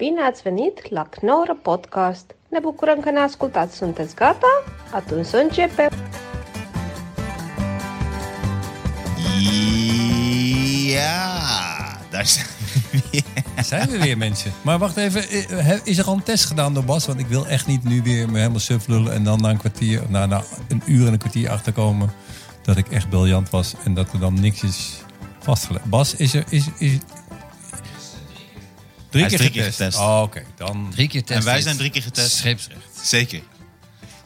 [0.00, 2.34] Bine ați venit la Knorr Podcast!
[2.48, 3.76] Ne bucurăm că ne ascultați.
[3.76, 4.62] Sunteți gata?
[4.92, 5.90] Atunci să începem!
[10.92, 12.46] Ja, daar zijn
[12.92, 13.24] we weer.
[13.62, 14.52] Zijn we weer, mensen.
[14.62, 17.06] Maar wacht even, eh, is er al een test gedaan door Bas?
[17.06, 19.12] Want ik wil echt niet nu weer me helemaal suf lullen...
[19.12, 22.12] en dan na een kwartier, na, na een uur en een kwartier achterkomen...
[22.62, 25.02] dat ik echt briljant was en dat er dan niks is
[25.38, 25.84] vastgelegd.
[25.84, 26.44] Bas, is er...
[26.48, 26.98] Is, is,
[29.10, 29.76] drie, keer drie keer getest?
[29.78, 29.98] getest.
[29.98, 30.42] Oh, oké.
[30.56, 31.36] Dan Drie keer testen.
[31.36, 32.36] En wij zijn drie keer getest.
[32.36, 32.80] Scheepsrecht.
[33.02, 33.40] Zeker.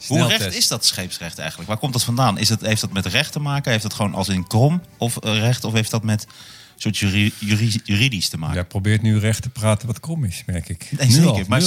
[0.07, 1.69] Hoe recht is dat scheepsrecht eigenlijk?
[1.69, 2.37] Waar komt dat vandaan?
[2.37, 3.71] Is het, heeft dat met recht te maken?
[3.71, 5.63] Heeft het gewoon als in krom of eh, recht?
[5.63, 6.27] Of heeft dat met
[6.77, 8.55] soort juri- juri- juridisch te maken?
[8.55, 10.87] Jij probeert nu recht te praten wat krom is, merk ik.
[10.97, 11.29] Nee, Nu zeker.
[11.29, 11.65] al, maar nu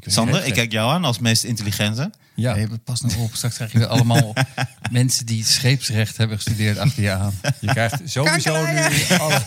[0.00, 2.10] Sander, ik kijk jou aan als meest intelligente.
[2.34, 2.54] Ja.
[2.54, 3.34] Nee, pas nou op.
[3.34, 4.34] Straks krijg je allemaal
[4.90, 7.32] mensen die scheepsrecht hebben gestudeerd achter je aan.
[7.60, 8.78] Je krijgt sowieso nu
[9.18, 9.42] alle,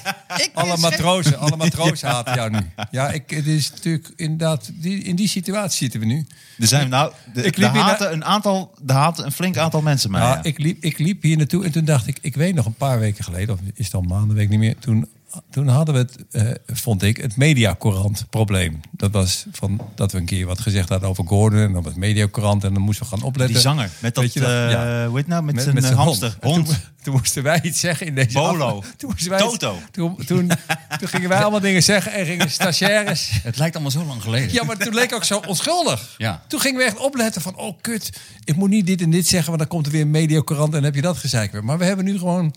[0.54, 2.60] alle matrozen, alle matrozen haten jou nu.
[2.92, 6.28] Ja, ik, het is natuurlijk inderdaad, die, in die situatie zitten we nu.
[6.60, 10.12] Er zijn nou, de, Ik liep haten een aantal, de haten een flink aantal mensen
[10.12, 10.22] mij.
[10.22, 10.44] Nou, ja.
[10.44, 13.00] ik, liep, ik liep hier naartoe en toen dacht ik, ik weet nog een paar
[13.00, 14.76] weken geleden, of is het al maanden, weet ik niet meer.
[14.80, 15.08] Toen,
[15.50, 18.80] toen hadden we het, eh, vond ik, het mediacorant probleem.
[18.92, 21.94] Dat was van dat we een keer wat gezegd hadden over Gordon en dan was
[21.94, 23.54] mediacorant en dan moesten we gaan opletten.
[23.54, 24.50] Die zanger met dat, Weet je nog?
[24.50, 25.08] eh, Ja.
[25.08, 26.38] hoe heet nou, met, Met, zijn met eh, zijn hamster.
[26.42, 26.56] hond.
[26.56, 26.68] Hond.
[26.68, 28.84] Toen, toen moesten wij iets zeggen in deze Bolo.
[28.98, 29.78] Toen, moesten wij Toto.
[29.92, 30.52] Toen, toen,
[31.00, 33.30] toen gingen wij allemaal dingen zeggen en gingen stagiaires.
[33.44, 34.54] Het lijkt allemaal zo lang geleden.
[34.54, 36.16] Ja, maar toen leek ook zo onschuldig.
[36.18, 36.44] Ja.
[36.48, 39.48] Toen gingen we echt opletten van, oh kut, ik moet niet dit en dit zeggen,
[39.48, 41.64] want dan komt er weer een mediacorant en heb je dat gezeik weer.
[41.64, 42.56] Maar we hebben nu gewoon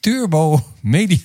[0.00, 1.18] turbo media.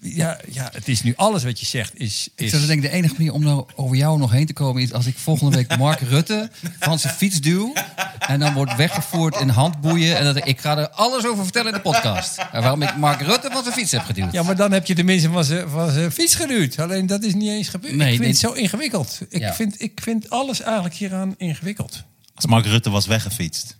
[0.00, 2.28] Ja, ja, het is nu alles wat je zegt is...
[2.36, 4.82] Ik is zou denken, de enige manier om nou over jou nog heen te komen...
[4.82, 7.72] is als ik volgende week Mark Rutte van zijn fiets duw...
[8.18, 10.18] en dan wordt weggevoerd in handboeien...
[10.18, 12.38] en dat ik, ik ga er alles over vertellen in de podcast.
[12.38, 14.32] En waarom ik Mark Rutte van zijn fiets heb geduwd.
[14.32, 16.78] ja, maar dan heb je tenminste van zijn, van zijn fiets geduwd.
[16.78, 17.94] Alleen dat is niet eens gebeurd.
[17.94, 18.30] Nee, ik vind nee.
[18.30, 19.20] het zo ingewikkeld.
[19.28, 19.54] Ik, Ja.
[19.54, 22.02] vind, ik vind alles eigenlijk hieraan ingewikkeld.
[22.34, 23.76] Als Mark Rutte was weggefietst.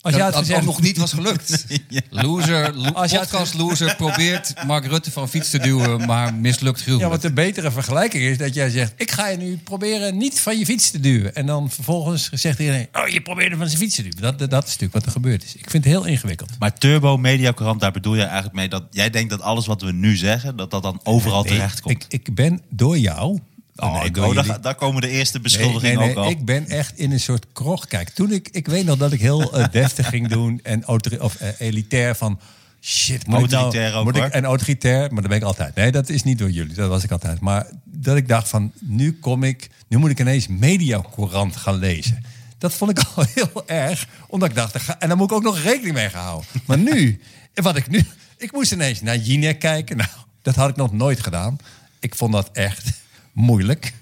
[0.00, 1.64] Als jij dat had dat gezegd, ook nog niet was gelukt.
[2.10, 6.06] Loser, lo- Als je had podcast loser probeert Mark Rutte van fiets te duwen...
[6.06, 7.10] maar mislukt Ja, gruwelijk.
[7.10, 10.58] wat de betere vergelijking is dat jij zegt: Ik ga je nu proberen niet van
[10.58, 11.34] je fiets te duwen.
[11.34, 14.20] En dan vervolgens zegt iedereen: Oh, je probeerde van zijn fiets te duwen.
[14.20, 15.54] Dat, dat, dat is natuurlijk wat er gebeurd is.
[15.56, 16.50] Ik vind het heel ingewikkeld.
[16.58, 19.92] Maar Turbo Mediacorant, daar bedoel je eigenlijk mee dat jij denkt dat alles wat we
[19.92, 22.04] nu zeggen, dat dat dan overal terecht komt.
[22.08, 23.38] Ik, ik ben door jou.
[23.78, 26.30] Oh, nee, oh, daar, daar komen de eerste beschuldigingen nee, nee, ook al.
[26.30, 27.86] Ik ben echt in een soort krog.
[27.86, 31.34] Kijk, toen ik, ik weet nog dat ik heel eh, deftig ging doen en of,
[31.34, 32.40] eh, elitair van.
[32.80, 34.22] Shit, moet ik nou- ook, moet ik.
[34.22, 35.74] En autoritair, maar dat ben ik altijd.
[35.74, 37.40] Nee, dat is niet door jullie, dat was ik altijd.
[37.40, 42.24] Maar dat ik dacht van, nu kom ik, nu moet ik ineens Mediacourant gaan lezen.
[42.58, 45.62] Dat vond ik al heel erg, omdat ik dacht, en daar moet ik ook nog
[45.62, 46.48] rekening mee gehouden.
[46.66, 47.20] Maar nu,
[47.54, 48.06] wat ik nu,
[48.36, 49.96] ik moest ineens naar Jinek kijken.
[49.96, 50.10] Nou,
[50.42, 51.58] dat had ik nog nooit gedaan.
[52.00, 52.90] Ik vond dat echt
[53.38, 53.92] moeilijk.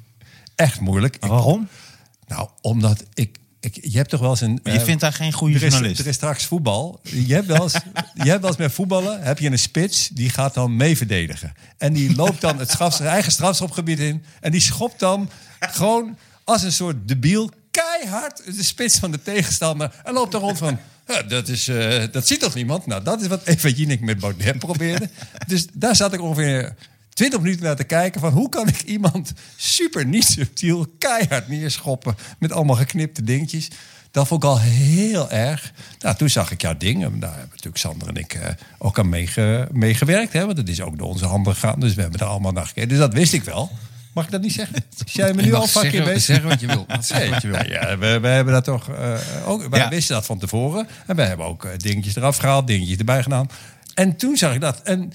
[0.54, 1.16] Echt moeilijk.
[1.20, 1.69] Waarom?
[2.26, 3.78] nou, omdat ik, ik.
[3.82, 4.60] Je hebt toch wel eens een.
[4.62, 6.00] Maar je eh, vindt daar geen goede er is, journalist.
[6.00, 7.00] er is straks voetbal.
[7.02, 7.72] Je hebt, wel eens,
[8.22, 9.22] je hebt wel eens met voetballen.
[9.22, 11.54] Heb je een spits die gaat dan mee verdedigen.
[11.78, 14.24] En die loopt dan het straf, eigen strafschopgebied in.
[14.41, 15.30] En die schopt dan
[15.60, 20.00] gewoon als een soort debiel keihard de spits van de tegenstander.
[20.04, 20.78] En loopt er rond van.
[21.06, 22.86] "Ja, dat, is, eh, dat ziet toch niemand?
[22.86, 25.10] Nou, dat is wat Eva Jinek met Baudet probeerde.
[25.47, 26.74] Dus daar zat ik ongeveer
[27.16, 32.16] 20 minuten naar te kijken van hoe kan ik iemand super niet subtiel keihard neerschoppen
[32.38, 33.69] met allemaal geknipte dingetjes.
[34.10, 35.72] Dat vond ik al heel erg.
[36.00, 37.04] Nou, toen zag ik jouw ding.
[37.04, 40.32] En Daar hebben natuurlijk Sander en ik eh, ook aan meege- meegewerkt.
[40.32, 41.81] hè, want het is ook door onze handen gegaan.
[41.81, 42.88] Dus we hebben er allemaal naar gekeken.
[42.88, 43.71] Dus dat wist ik wel.
[44.15, 44.77] Mag ik dat niet zeggen?
[45.06, 46.22] Zijn we Je nu mag al een keer bezig?
[46.22, 46.87] zeggen wat je wil.
[47.00, 47.56] Zeg wat je wil.
[47.56, 49.66] nou ja, we, we hebben dat toch eh, ook.
[49.69, 49.88] Wij Ja.
[49.88, 50.88] wisten dat van tevoren.
[51.06, 53.48] En wij hebben ook eh, dingetjes eraf gehaald, dingetjes erbij gedaan.
[53.94, 54.81] En toen zag ik dat.
[54.83, 55.12] En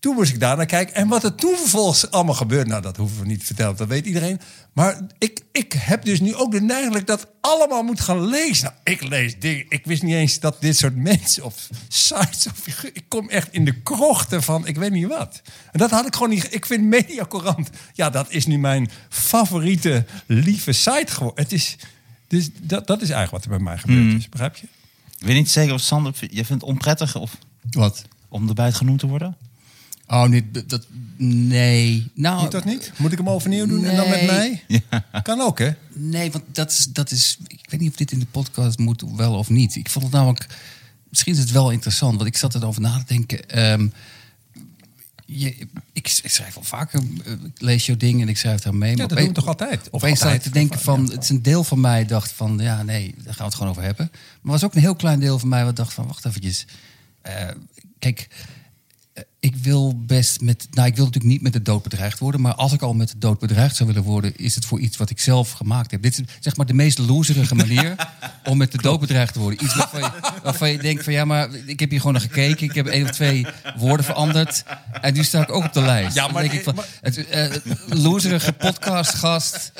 [0.00, 0.94] toen moest ik daar naar kijken.
[0.94, 3.88] En wat er toen vervolgens allemaal gebeurde, nou, dat hoeven we niet te vertellen, dat
[3.88, 4.40] weet iedereen.
[4.72, 8.26] Maar ik, ik heb dus nu ook de neiging dat ik dat allemaal moet gaan
[8.26, 8.64] lezen.
[8.64, 9.64] Nou, ik lees dingen.
[9.68, 12.46] Ik wist niet eens dat dit soort mensen of sites.
[12.46, 15.42] Of, ik kom echt in de krochten van ik weet niet wat.
[15.72, 16.54] En dat had ik gewoon niet.
[16.54, 21.42] Ik vind Mediacorant, ja, dat is nu mijn favoriete lieve site geworden.
[21.42, 21.76] Het is.
[22.28, 24.66] Dus dat, dat is eigenlijk wat er bij mij gebeurd is, begrijp je?
[25.18, 27.36] Ik weet niet zeker of Sander, je vindt het onprettig of
[27.70, 28.04] Wat?
[28.28, 29.36] om erbij genoemd te worden?
[30.10, 30.86] Oh, niet, dat,
[31.16, 32.10] nee.
[32.14, 32.92] Nou, Moet dat niet?
[32.96, 34.62] Moet ik hem overnieuw doen en dan met Nee.
[34.70, 34.82] mij?
[35.22, 35.70] Kan ook, hè?
[35.94, 37.38] Nee, want dat is, dat is.
[37.46, 39.76] Ik weet niet of dit in de podcast moet, wel of niet.
[39.76, 40.46] Ik vond het namelijk.
[41.08, 43.48] Misschien is het wel interessant, want ik zat erover na te denken.
[43.48, 43.88] Ehm,
[45.26, 45.56] je,
[45.92, 48.90] ik, ik schrijf al vaker, eh, ik lees jouw dingen en ik schrijf daar mee.
[48.90, 49.80] Ja, maar dat doen we toch altijd?
[49.90, 50.52] Of Opeens zat ik altijd?
[50.52, 53.36] te denken van, het is een deel van mij dacht van, ja nee, daar gaan
[53.36, 54.08] we het gewoon over hebben.
[54.12, 56.66] Maar er was ook een heel klein deel van mij wat dacht van, wacht eventjes.
[57.22, 57.48] Eh,
[57.98, 58.28] kijk,
[59.40, 60.66] ik wil best met.
[60.70, 62.40] Nou, ik wil natuurlijk niet met de dood bedreigd worden.
[62.40, 64.96] Maar als ik al met de dood bedreigd zou willen worden, is het voor iets
[64.96, 66.02] wat ik zelf gemaakt heb.
[66.02, 67.94] Dit is zeg maar de meest loserige manier
[68.50, 69.64] om met de dood bedreigd te worden.
[69.64, 70.10] Iets waarvan je,
[70.42, 72.66] waarvan je denkt: van ja, maar ik heb hier gewoon naar gekeken.
[72.68, 73.46] Ik heb één of twee
[73.76, 74.64] woorden veranderd.
[75.00, 76.14] En nu sta ik ook op de lijst.
[76.14, 77.50] Ja, Dan maar- denk ik van, het, eh,
[77.88, 79.72] loserige podcastgast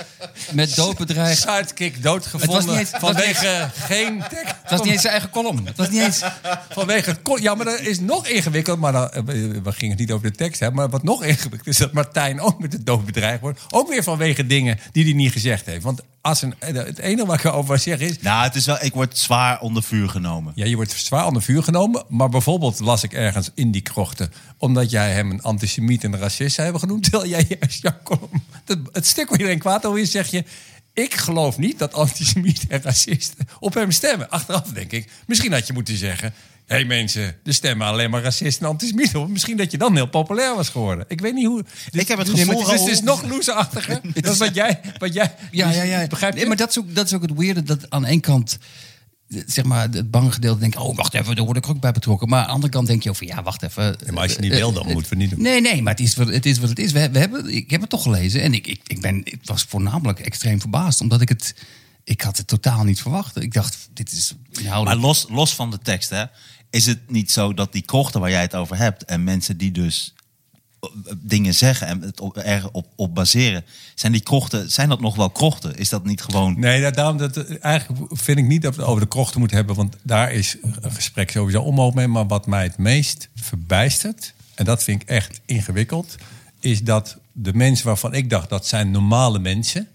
[0.52, 1.40] met dood bedreigd.
[1.40, 4.54] Sidekick Het doodgevonden was niet eens- het was niet vanwege geen tekst.
[4.62, 5.66] Het was niet eens zijn eigen column.
[5.66, 6.22] Het was niet eens.
[6.70, 8.78] Vanwege ja, maar dat is nog ingewikkeld.
[8.78, 10.78] Maar dan, eh, we gingen het niet over de tekst hebben.
[10.78, 13.60] Maar wat nog ingewikkeld is dat Martijn ook met de dood bedreigd wordt.
[13.70, 15.82] Ook weer vanwege dingen die hij niet gezegd heeft.
[15.82, 18.20] Want als een, eh, het enige wat ik erover wil zeggen is.
[18.20, 20.52] Nou, het is wel, ik word zwaar onder vuur genomen.
[20.54, 22.04] Ja, je wordt zwaar onder vuur genomen.
[22.08, 24.32] Maar bijvoorbeeld las ik ergens in die krochten.
[24.58, 27.02] omdat jij hem een antisemiet en een racist zou hebben genoemd.
[27.02, 28.44] Terwijl jij juist jouw column.
[28.64, 30.44] Het, het stuk waar iedereen kwaad over is, zeg je.
[30.92, 34.30] Ik geloof niet dat antisemieten en racisten op hem stemmen.
[34.30, 36.34] Achteraf denk ik, misschien had je moeten zeggen.
[36.70, 39.32] Hé hey mensen, er stemmen alleen maar racisten en antisemieten.
[39.32, 41.04] Misschien dat je dan heel populair was geworden.
[41.08, 41.64] Ik weet niet hoe.
[41.90, 44.00] Ik heb het dus, gevoel, Dus het is Raoul- nog loserachtiger.
[44.20, 44.80] Dat is wat jij.
[44.98, 46.06] Wat jij Ja, ja, ja.
[46.06, 46.38] Begrijp je?
[46.38, 47.62] Nee, maar dat is, ook, dat is ook het weirde.
[47.62, 48.58] Dat aan één kant,
[49.46, 50.76] zeg maar, het bange gedeelte denkt...
[50.76, 52.28] oh, wacht even, daar word ik ook bij betrokken.
[52.28, 53.96] Maar aan de andere kant denk je over, ja, wacht even.
[54.04, 55.42] Ja, maar als je niet wil, dan moeten we het niet doen.
[55.42, 56.58] Nee, nee, maar het is wat het is.
[56.58, 56.92] Wat het is.
[56.92, 58.42] We, we hebben, ik heb het toch gelezen.
[58.42, 61.00] En ik, ik, ik, ben, ik was voornamelijk extreem verbaasd.
[61.00, 61.54] Omdat ik het...
[62.04, 63.42] Ik had het totaal niet verwacht.
[63.42, 64.34] Ik dacht, dit is
[64.84, 66.24] Maar los, los van de tekst, hè,
[66.70, 69.04] is het niet zo dat die krochten waar jij het over hebt...
[69.04, 70.14] en mensen die dus
[70.80, 73.64] eh, dingen zeggen en het op, op, op baseren...
[73.94, 75.76] zijn die krochten, zijn dat nog wel krochten?
[75.76, 76.60] Is dat niet gewoon...
[76.60, 79.76] Nee, daarom dat, eigenlijk vind ik niet dat we het over de krochten moeten hebben.
[79.76, 82.08] Want daar is een gesprek sowieso onmogelijk mee.
[82.08, 86.16] Maar wat mij het meest verbijstert, en dat vind ik echt ingewikkeld...
[86.60, 89.88] is dat de mensen waarvan ik dacht dat zijn normale mensen...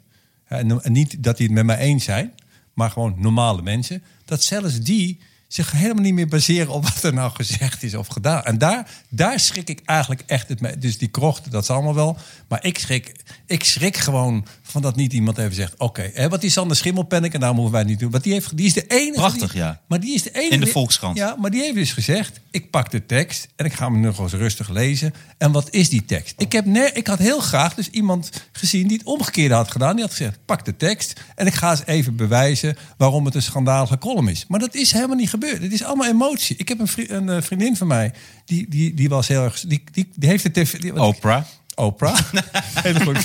[0.45, 2.33] en niet dat die het met mij eens zijn,
[2.73, 4.03] maar gewoon normale mensen...
[4.25, 8.07] dat zelfs die zich helemaal niet meer baseren op wat er nou gezegd is of
[8.07, 8.43] gedaan.
[8.43, 10.77] En daar, daar schrik ik eigenlijk echt het mee.
[10.77, 12.17] Dus die krochten, dat is allemaal wel.
[12.47, 13.11] Maar ik schrik,
[13.45, 14.45] ik schrik gewoon
[14.75, 15.73] van dat niet iemand even zegt...
[15.77, 18.11] oké, hè, wat die Sander Schimmelpennik, en daarom hoeven wij niet doen...
[18.11, 19.13] want die, heeft, die is de enige...
[19.19, 19.81] Prachtig, die- ja.
[19.87, 20.53] Maar die is de enige...
[20.53, 21.17] In de Volkskrant.
[21.17, 22.39] Ja, maar die heeft dus gezegd...
[22.51, 25.13] ik pak de tekst en ik ga hem nog eens rustig lezen.
[25.37, 26.33] En wat is die tekst?
[26.37, 29.93] Ik, heb ne ik had heel graag dus iemand gezien die het omgekeerde had gedaan.
[29.95, 32.77] Die had gezegd, pak de tekst en ik ga eens even bewijzen...
[32.97, 34.45] waarom het een schandalige column is.
[34.47, 35.61] Maar dat is helemaal niet gebeurd.
[35.61, 36.55] Het is allemaal emotie.
[36.57, 38.13] Ik heb een, vri- een eh, vriendin van mij,
[38.45, 39.59] die, die, die was heel erg...
[39.59, 40.79] Die, die, die heeft de tv...
[40.79, 41.43] die- Oprah?
[41.75, 42.19] Oprah.
[42.83, 43.15] Hele.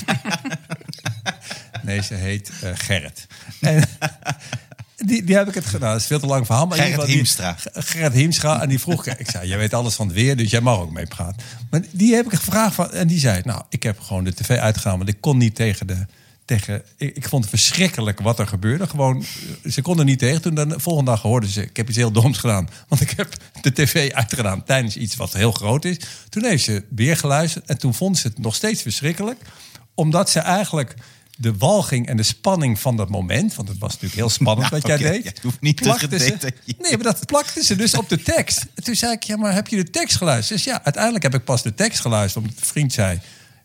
[1.90, 3.26] Nee, ze heet eh, Gerrit.
[3.60, 3.88] En
[5.08, 5.90] die, die heb ik het gedaan.
[5.90, 6.66] Dat is veel te lang verhaal.
[6.66, 7.56] Maar Gerrit geval Hiemstra.
[7.72, 8.62] Die, Gerrit Hiemstra.
[8.62, 10.90] En die vroeg, ik zei, jij weet alles van het weer, dus jij mag ook
[10.90, 11.42] mee praten.
[11.70, 14.58] Maar die heb ik gevraagd van, en die zei, nou, ik heb gewoon de tv
[14.58, 16.06] uitgegaan, want ik kon niet tegen de,
[16.44, 18.86] tegen, ik, ik vond het verschrikkelijk wat er gebeurde.
[18.86, 19.24] Gewoon,
[19.62, 20.42] eh, ze konden niet tegen.
[20.42, 22.68] Toen de volgende dag hoorden ze, ik heb iets heel doms gedaan.
[22.88, 25.96] Want ik heb de tv uitgedaan tijdens iets wat heel groot is.
[26.28, 29.40] Toen heeft ze weer geluisterd en toen vond ze het nog steeds verschrikkelijk.
[29.94, 30.94] Omdat ze eigenlijk
[31.40, 33.54] de walging en de spanning van dat moment...
[33.54, 35.24] want het was natuurlijk heel spannend Nou, wat jij deed...
[35.24, 36.52] je hoeft niet te ze-.
[36.78, 38.66] Nee, maar dat plakte ze dus op de tekst.
[38.74, 40.64] En toen zei ik, ja, maar heb je de tekst geluisterd?
[40.64, 42.44] Dus ja, uiteindelijk heb ik pas de tekst geluisterd...
[42.44, 43.20] omdat de vriend zei,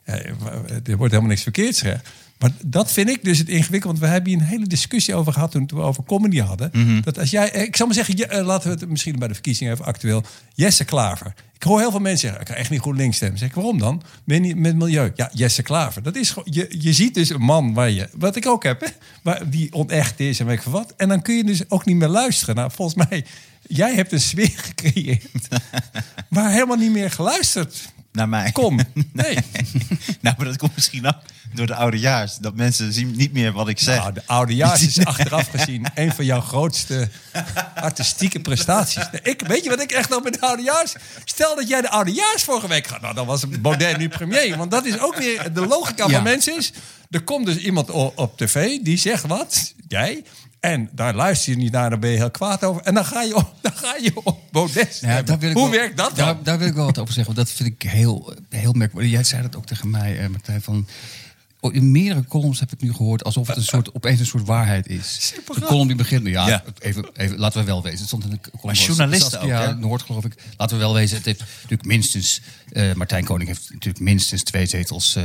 [0.06, 2.10] ja, er wordt helemaal niks verkeerds gezegd.
[2.40, 3.92] Maar dat vind ik dus het ingewikkeld.
[3.92, 6.70] Want we hebben hier een hele discussie over gehad toen we over comedy hadden.
[6.74, 7.02] Mhm.
[7.02, 9.34] Dat als jij, ik zou maar zeggen, je- eh, laten we het misschien bij de
[9.34, 10.24] verkiezingen even actueel.
[10.54, 11.34] Jesse Klaver.
[11.56, 13.38] Ik hoor heel veel mensen zeggen, ik kan echt niet goed links stemmen.
[13.40, 14.02] Zeg ik, waarom dan?
[14.24, 15.12] Ben je niet met milieu?
[15.16, 16.04] Ja, Jesse Klaver.
[16.04, 18.82] Dat is gewoon, je, je ziet dus een man waar je, wat ik ook heb,
[18.82, 18.88] hè,
[19.24, 20.94] waar, die onecht is en weet ik veel wat.
[20.98, 22.56] En dan kun je dus ook niet meer luisteren.
[22.56, 23.26] Nou, volgens mij,
[23.68, 25.48] jij hebt een sfeer gecreëerd
[26.30, 28.52] waar helemaal niet meer geluisterd Naar mij.
[28.52, 28.80] kon.
[29.14, 29.38] Nee.
[30.22, 31.16] nou, maar dat komt misschien ook
[31.54, 32.36] door de oudejaars.
[32.38, 33.98] Dat mensen zien niet meer wat ik zeg.
[33.98, 37.10] Nou, de oudejaars is achteraf gezien een van jouw grootste
[37.76, 39.04] artistieke prestaties.
[39.12, 40.94] Nee, Ik, weet je wat ik echt nog met de oudejaars?
[41.26, 43.02] Stel dat jij de oudejaars vorige week gaat.
[43.02, 44.58] Nou, dan was Baudet nu premier.
[44.58, 46.12] Want dat is ook weer de logica Ja.
[46.14, 46.74] van mensen is.
[47.10, 50.24] Er komt dus iemand op tv die zegt wat, jij.
[50.66, 52.82] En daar luister je niet naar, dan ben je heel kwaad over.
[52.82, 55.26] En dan ga je op, dan ga je op Baudet Ja, stemmen.
[55.26, 56.26] daar wil ik Hoe wel- werkt dat dan?
[56.26, 57.36] Daar, daar wil ik wel wat over zeggen.
[57.36, 59.12] Want dat vind ik heel, heel merkwaardig.
[59.12, 60.62] Jij zei dat ook tegen mij, eh, Martijn.
[60.62, 60.88] Van,
[61.74, 64.88] in meerdere columns heb ik nu gehoord alsof het een soort, opeens een soort waarheid
[64.88, 65.34] is.
[65.56, 66.64] De column die begint, nou ja, Ja.
[66.80, 67.98] Even, even, laten we wel wezen.
[67.98, 69.76] Het stond in de column Maar van journalisten Saskia ook, hè?
[69.76, 70.34] Noord, geloof ik.
[70.58, 72.42] Laten we wel wezen, het heeft natuurlijk minstens...
[72.72, 75.24] eh, Martijn Koning heeft natuurlijk minstens twee zetels eh,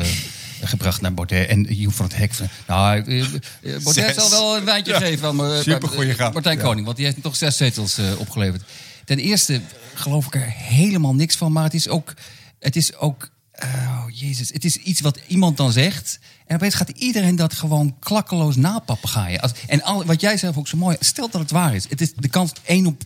[0.62, 1.48] gebracht naar Baudet.
[1.48, 2.48] En Joep van het Hek van...
[2.66, 3.24] Nou, eh,
[3.62, 4.14] Baudet Zes.
[4.14, 6.32] zal wel een wijntje geven aan Supergoeie grap.
[6.32, 6.62] Martijn Ja.
[6.64, 6.84] Koning.
[6.84, 8.62] Want die heeft toch zes zetels eh, opgeleverd.
[9.04, 9.60] Ten eerste
[9.94, 11.52] geloof ik er helemaal niks van.
[11.52, 12.14] Maar het is ook...
[12.58, 13.28] Het is ook
[13.64, 14.48] oh, jezus.
[14.48, 16.18] Het is iets wat iemand dan zegt.
[16.46, 19.40] En opeens gaat iedereen dat gewoon klakkeloos napapagaaien.
[19.40, 20.96] Als, en al, wat jij zelf ook zo mooi...
[21.00, 21.88] Stel dat het waar is.
[21.88, 23.02] Het is de kans 1 op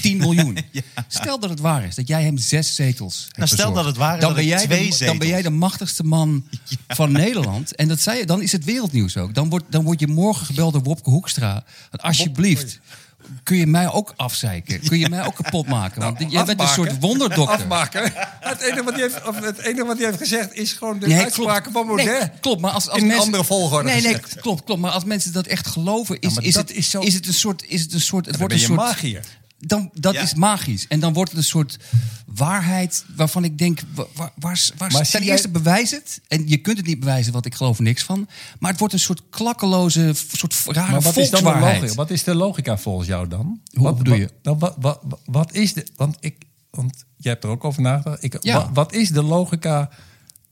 [0.00, 0.58] 10 miljoen.
[1.08, 3.96] Stel dat het waar is, dat jij hem zes zetels hebt Nou, stel dat het
[3.96, 6.44] waar is dan ben jij twee de, Dan ben jij de machtigste man
[6.88, 7.74] van Nederland.
[7.74, 9.34] En dat zei je, dan is het wereldnieuws ook.
[9.34, 11.64] Dan wordt, dan word je morgen gebeld door Wopke Hoekstra.
[11.90, 12.80] Alsjeblieft,
[13.42, 14.80] kun je mij ook afzeiken?
[14.80, 16.00] Kun je mij ook kapot maken?
[16.02, 17.54] Want jij bent een soort wonderdokter.
[17.58, 18.12] Afmaken.
[18.40, 21.06] Het enige wat hij heeft, of het enige wat hij heeft gezegd is gewoon de
[21.06, 22.06] Nee, uitspraken van Baudet.
[22.06, 24.40] Nee, klopt, maar als, als In mensen, andere volgorde Nee, nee, gezegd.
[24.40, 24.80] klopt, klopt.
[24.80, 27.64] Maar als mensen dat echt geloven, is, is, het, is zo- is het een soort,
[27.68, 29.24] is het een soort, het wordt ben een je soort magier.
[29.60, 30.20] Dan, dat Ja.
[30.22, 30.86] is magisch.
[30.88, 31.78] En dan wordt het een soort
[32.26, 36.20] waarheid waarvan ik denk, wa- waar, waar, waar, Maar ten zie jij- eerste bewijs het.
[36.28, 38.28] En je kunt het niet bewijzen, want ik geloof er niks van.
[38.58, 41.94] Maar het wordt een soort klakkeloze, soort rare Maar wat is dan de logica?
[41.94, 43.60] Wat is de logica volgens jou dan?
[43.72, 44.50] Hoe wat, bedoel wat- je?
[44.54, 45.86] wat, wat, wat, wat is de...
[45.96, 46.36] Want, ik,
[46.70, 48.22] want jij hebt er ook over nagedacht.
[48.22, 48.54] Ik, Ja.
[48.54, 49.90] wat, wat is de logica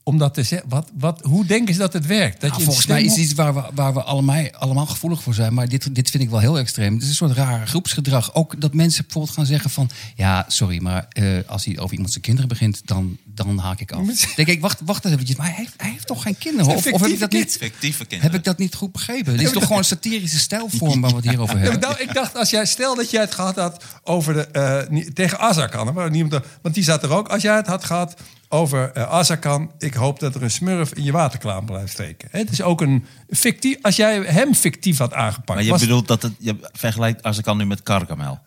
[0.07, 0.69] om dat te zeggen?
[0.69, 2.41] Wat, wat, hoe denken ze dat het werkt?
[2.41, 5.23] Dat Nou, je volgens mij is het iets waar we, waar we allemaal, allemaal gevoelig
[5.23, 5.53] voor zijn.
[5.53, 6.93] Maar dit, dit vind ik wel heel extreem.
[6.93, 8.33] Het is een soort raar groepsgedrag.
[8.35, 9.89] Ook dat mensen bijvoorbeeld gaan zeggen van...
[10.15, 12.81] ja, sorry, maar eh, als hij over iemand zijn kinderen begint...
[12.85, 14.33] dan, dan haak ik af.
[14.35, 15.19] Denk ik, wacht, wacht even.
[15.37, 16.75] Maar hij heeft, hij heeft toch geen kinderen?
[16.75, 17.57] Of, of heb ik dat niet...
[17.59, 18.31] Fictieve kinderen.
[18.31, 19.31] Heb ik dat niet goed begrepen?
[19.31, 21.89] Het is toch gewoon een satirische stijlvorm waar we het hier over Ja, maar hebben.
[21.89, 25.39] nou, ik dacht, als jij, stel dat jij het gehad had over de, niet- tegen
[25.39, 27.27] Azarkan, hè, waar niemand, want die zat er ook.
[27.27, 28.15] Als jij het had gehad
[28.49, 32.27] over eh Azarkan, ik hoop dat er een smurf in je waterkraan blijft steken.
[32.31, 35.47] Het is ook een fictief, als jij hem fictief had aangepakt.
[35.47, 38.39] Maar je was- bedoelt dat het, je vergelijkt als ik kan nu met Karkamel.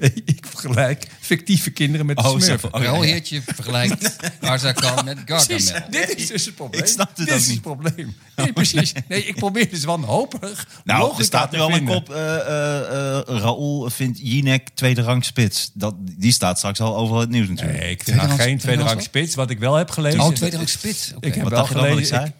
[0.00, 2.74] Nee, ik vergelijk fictieve kinderen met de Oh, smurfen.
[2.74, 3.08] Oh, ja, Wel ja.
[3.12, 5.90] heertje vergelijkt Arzakan met Precies, Gargamel.
[5.90, 6.80] dit is dus het probleem.
[6.80, 7.54] Ik snapte dit dat is niet.
[7.54, 8.16] het probleem.
[8.36, 8.92] Nee, precies.
[9.08, 11.94] Nee, ik probeer dus wanhopig Nou, er staat nu al een vinden.
[11.94, 12.10] kop.
[12.14, 15.70] eh eh eh, Raoul vindt Jinek tweede rang spits.
[15.74, 17.78] Dat, die staat straks al overal in het nieuws natuurlijk.
[17.78, 19.34] Nee, ik vind Tweede geen tweede rang tweede spits.
[19.34, 20.20] Wat ik wel heb gelezen...
[20.20, 21.12] Oh, tweede rang spits.
[21.20, 22.16] Ik heb Wat wel dacht je dan wat ik gelezen...
[22.16, 22.32] zei?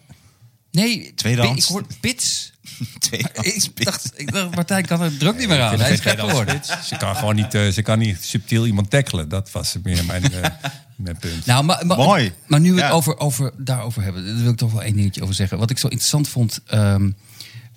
[0.71, 1.65] Nee, Tweedehands.
[1.65, 2.51] ik hoor pits.
[3.33, 3.85] Rang Ik spits.
[3.85, 5.79] dacht, ik dacht, Martijn kan er druk niet meer aan.
[5.79, 6.61] Hij is gek geen geworden.
[6.85, 9.29] Ze kan gewoon niet, eh, ze kan niet subtiel iemand tackelen.
[9.29, 10.49] Dat was meer mijn, eh,
[10.95, 11.45] mijn punt.
[11.45, 12.33] Nou, maar, maar, Mooi.
[12.47, 12.85] Maar nu we Ja.
[12.85, 15.57] het over, over, daarover hebben, daar wil ik toch wel één dingetje over zeggen.
[15.57, 17.11] Wat ik zo interessant vond, ehm,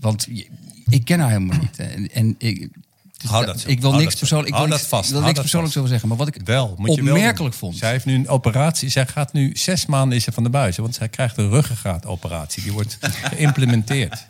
[0.01, 0.49] want je-
[0.89, 1.79] ik ken haar helemaal niet.
[1.79, 2.69] En, en ik,
[3.17, 3.69] dus Hou da- dat zo.
[3.69, 5.11] ik wil Hou niks persoonlijk, ik wil niks, vast.
[5.11, 6.09] wil niks over zeggen.
[6.09, 7.77] Maar wat ik Wel, moet je wel opmerkelijk vond.
[7.77, 8.89] Zij heeft nu een operatie.
[8.89, 10.77] Zij gaat nu zes maanden is ze van de buis.
[10.77, 12.63] Want zij krijgt een ruggengraatoperatie.
[12.63, 12.99] Die wordt
[13.37, 14.27] geïmplementeerd.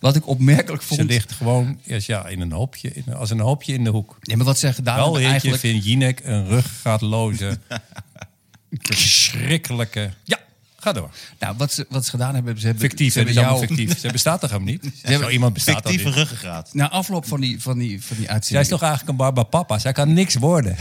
[0.00, 1.00] Wat ik opmerkelijk Ze vond.
[1.08, 4.16] ligt gewoon ja, ja, in een hoopje, in, als een hoopje in de hoek.
[4.22, 5.60] Nee, maar wat zij gedaan Wel, hebben eigenlijk.
[5.60, 7.58] vindt Jinek een ruggengraatloze,
[8.70, 10.10] verschrikkelijke...
[10.24, 10.38] Ja,
[10.76, 11.10] ga door.
[11.38, 13.98] Nou, wat ze, wat ze gedaan hebben, ze hebben, Fictief, ze hebben jou, fictief.
[13.98, 14.82] Ze bestaat toch helemaal niet?
[15.02, 16.70] hebben- Zo iemand bestaat Fictieve ruggengraat.
[16.74, 18.64] Na afloop van die, van die, van die Zij uitzending.
[18.64, 19.78] is toch eigenlijk een barba papa?
[19.78, 20.76] Zij kan niks worden.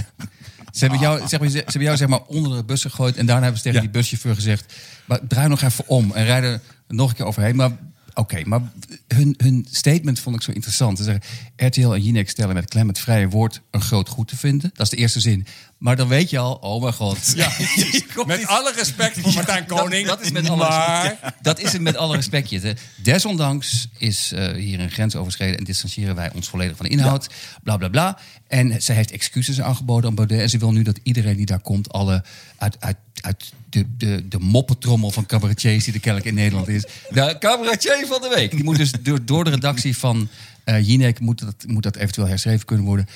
[0.71, 3.17] Ze hebben jou, zeg maar, ze hebben jou zeg maar onder de bus gegooid.
[3.17, 3.91] En daarna hebben ze tegen Ja.
[3.91, 4.73] die buschauffeur gezegd...
[5.05, 7.55] Maar draai nog even om en rijd er nog een keer overheen.
[7.55, 7.71] Maar
[8.17, 8.61] oké, maar
[9.07, 10.97] hun, hun statement vond ik zo interessant.
[10.97, 11.23] Ze zeggen,
[11.55, 14.69] RTL en Jinek stellen met klem het vrije woord een groot goed te vinden.
[14.73, 15.45] Dat is de eerste zin.
[15.77, 17.33] Maar dan weet je al, oh mijn god.
[17.35, 17.51] Ja,
[18.25, 20.07] Met alle respect voor Martijn Koning.
[20.07, 21.01] Dat, dat is met alle maar...
[21.01, 21.33] respect.
[21.41, 22.59] Dat is het met alle respectje.
[22.59, 22.71] Hè.
[22.95, 27.27] Desondanks is eh, hier een grens overschreden en distancieren wij ons volledig van de inhoud.
[27.63, 28.17] Bla bla bla.
[28.47, 30.41] En zij heeft excuses aangeboden aan Baudet.
[30.41, 32.23] En ze wil nu dat iedereen die daar komt, alle
[32.57, 36.85] uit, uit, uit de, de, de moppetrommel van cabaretiers die er kennelijk in Nederland is.
[37.09, 38.51] De cabaretier van de week.
[38.51, 40.29] Die moet dus door, door de redactie van
[40.67, 43.07] eh Jinek moet dat, moet dat eventueel herschreven kunnen worden.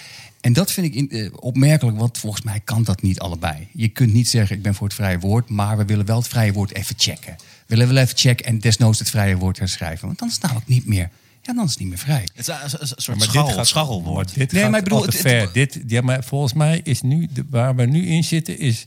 [0.41, 3.67] En dat vind ik in- eh, opmerkelijk, want volgens mij kan dat niet allebei.
[3.74, 6.27] Je kunt niet zeggen, ik ben voor het vrije woord, maar we willen wel het
[6.27, 7.36] vrije woord even checken.
[7.38, 10.05] We willen wel even checken en desnoods het vrije woord herschrijven.
[10.07, 11.10] Want dan is het namelijk niet meer,
[11.41, 12.27] ja, dan is het niet meer vrij.
[12.33, 14.25] Het is een, soort Maar dit gaat, scharrelwoord.
[14.27, 15.50] maar dit Nee, gaat maar ik bedoel, het- ver.
[15.53, 18.83] dit, ja, maar volgens mij is nu, de, waar we nu in zitten, is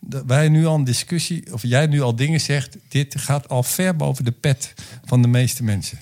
[0.00, 3.62] dat wij nu al een discussie, of jij nu al dingen zegt, dit gaat al
[3.62, 5.98] ver boven de pet van de meeste mensen.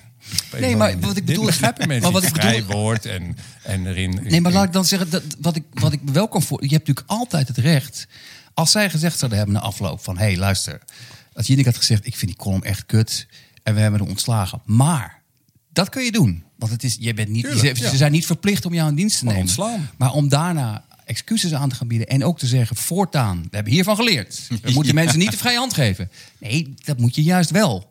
[0.60, 1.74] Nee, maar wat ik bedoel- mensen.
[1.86, 4.18] maar wat ik bedoel- Vrij woord en, en erin.
[4.22, 6.62] Nee, maar laat ik dan zeggen, dat, wat, ik, wat ik wel kan voor.
[6.64, 8.06] Je hebt natuurlijk altijd het recht.
[8.54, 10.80] Als zij gezegd zouden hebben na afloop van: hé, hey, luister.
[11.34, 13.26] Als Jinek had gezegd: ik vind die column echt kut.
[13.62, 14.60] En we hebben er ontslagen.
[14.64, 15.22] Maar
[15.72, 16.44] dat kun je doen.
[16.58, 17.90] Want het is, je bent niet, Tuurlijk, ze, ja.
[17.90, 19.40] ze zijn niet verplicht om jou in dienst te nemen.
[19.40, 19.90] ontslaan.
[19.96, 22.06] Maar om daarna excuses aan te gaan bieden.
[22.08, 24.40] En ook te zeggen: voortaan, we hebben hiervan geleerd.
[24.62, 26.10] We moeten mensen niet de vrije hand geven.
[26.38, 27.90] Nee, dat moet je juist wel.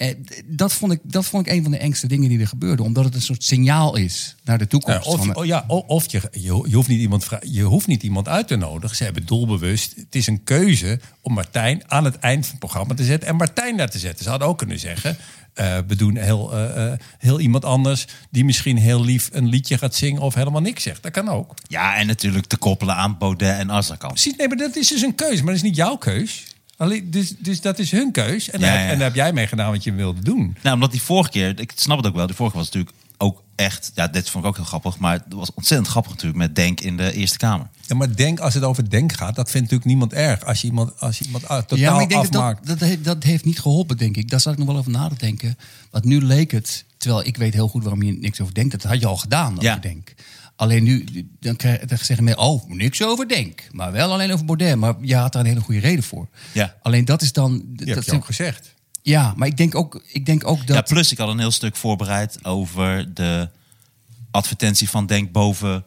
[0.00, 0.14] Eh,
[0.44, 2.84] dat, vond ik, dat vond ik een van de engste dingen die er gebeurden.
[2.84, 5.06] Omdat het een soort signaal is naar de Ja, toekomst.
[5.06, 8.28] of, Van, oh ja, of je, je, je, hoeft niet iemand, je hoeft niet iemand
[8.28, 8.96] uit te nodigen.
[8.96, 9.96] Ze hebben doelbewust.
[9.96, 13.36] Het is een keuze om Martijn aan het eind van het programma te zetten en
[13.36, 14.24] Martijn daar te zetten.
[14.24, 15.16] Ze hadden ook kunnen zeggen:
[15.54, 19.78] eh, we doen heel, eh, eh, heel iemand anders die misschien heel lief een liedje
[19.78, 21.02] gaat zingen of helemaal niks zegt.
[21.02, 21.54] Dat kan ook.
[21.68, 24.10] Ja, en natuurlijk te koppelen aan Baudet en Azarkan.
[24.10, 26.44] Precies, nee, maar dat is dus een keuze, maar dat is niet jouw keus.
[26.80, 28.50] Alleen, dus, dus dat is hun keus.
[28.50, 28.88] En, Ja, daar, ja.
[28.88, 30.56] en daar heb jij mee gedaan wat je wilde doen.
[30.62, 33.42] Nou, omdat die vorige keer, ik snap het ook wel, die vorige was natuurlijk ook
[33.56, 36.54] echt, ja, dit vond ik ook heel grappig, maar het was ontzettend grappig natuurlijk met
[36.54, 37.66] Denk in de Eerste Kamer.
[37.86, 40.44] Ja, maar denk, als het over denk gaat, dat vindt natuurlijk niemand erg.
[40.44, 42.66] Als je iemand, als je iemand ah, totaal ja, maar ik denk dat afmaakt.
[42.66, 44.30] dat, dat, heeft, dat heeft niet geholpen, denk ik.
[44.30, 45.58] Daar zat ik nog wel over na te denken.
[45.90, 48.72] Want nu leek het, terwijl ik weet heel goed waarom je niks over denkt.
[48.72, 49.70] Dat had je al gedaan, Ja.
[49.70, 50.14] over denk.
[50.60, 51.04] Alleen nu,
[51.40, 53.62] dan, krijg, dan zeggen mensen, oh, niks over denk.
[53.70, 54.76] Maar wel alleen over Baudet.
[54.76, 56.28] Maar je had daar een hele goede reden voor.
[56.52, 56.76] Ja.
[56.82, 57.62] Alleen dat is dan...
[57.66, 58.74] Dat heb je ook gezegd.
[59.02, 60.76] ja, maar ik denk ook, ik denk ook dat...
[60.76, 63.48] Ja, plus ik had een heel stuk voorbereid over de
[64.30, 65.84] advertentie van Denk boven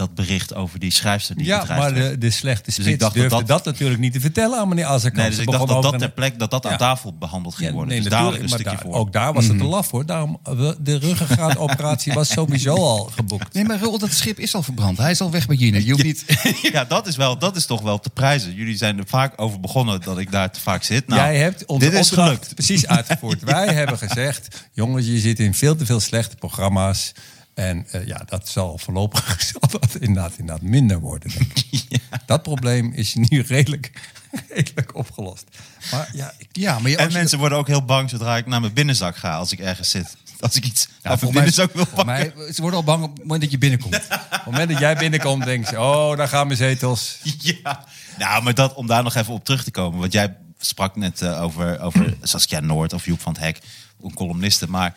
[0.00, 3.20] dat bericht over die schrijfster die Ja, maar de, de slechte spits ik dacht dat
[3.22, 5.18] durfde dat, dat- natuurlijk niet te vertellen aan meneer Azarkan.
[5.20, 7.54] Nee, dus Ze ik dacht begon dat dat ter plek, dat dat aan tafel behandeld
[7.54, 7.92] ging Ja, worden.
[7.94, 8.94] nee, dus daar een maar stukje daar- voor.
[8.94, 10.06] Ook daar was het te laf hoor.
[10.06, 13.54] Daarom, we- de ruggengraatoperatie was sowieso al geboekt.
[13.54, 14.98] Nee, maar Roel, dat schip is al verbrand.
[14.98, 15.84] Hij is al weg bij Jinek.
[15.84, 16.24] Je hoeft niet...
[16.72, 18.54] ja, dat is, wel, dat is toch wel te prijzen.
[18.54, 21.06] Jullie zijn er vaak over begonnen dat ik daar te vaak zit.
[21.08, 22.54] Nou, Jij hebt onze dit opdracht gelukt.
[22.54, 23.42] precies uitgevoerd.
[23.42, 27.12] Wij hebben gezegd, jongens, je zit in veel te veel slechte programma's.
[27.60, 31.30] En eh, ja, dat zal voorlopig zal dat inderdaad, inderdaad minder worden.
[31.38, 32.00] Denk ik.
[32.26, 33.90] Dat probleem is nu redelijk,
[34.54, 35.44] redelijk opgelost.
[35.90, 38.36] Maar ja, ik, Ja, maar je, En als je- mensen worden ook heel bang zodra
[38.36, 40.16] ik naar mijn binnenzak ga als ik ergens zit.
[40.40, 42.32] Als ik iets Ja, volgens mij- binnenzak wil voor pakken.
[42.36, 43.94] mij, ze worden al bang op het moment dat je binnenkomt.
[43.96, 47.18] op het moment dat jij binnenkomt, denk je, oh, daar gaan mijn zetels.
[47.40, 47.84] Ja,
[48.18, 50.00] nou, maar dat, om daar nog even op terug te komen.
[50.00, 53.58] Want jij sprak net eh, over, over Saskia Noord of Joep van het Hek,
[54.02, 54.70] een columniste.
[54.70, 54.96] Maar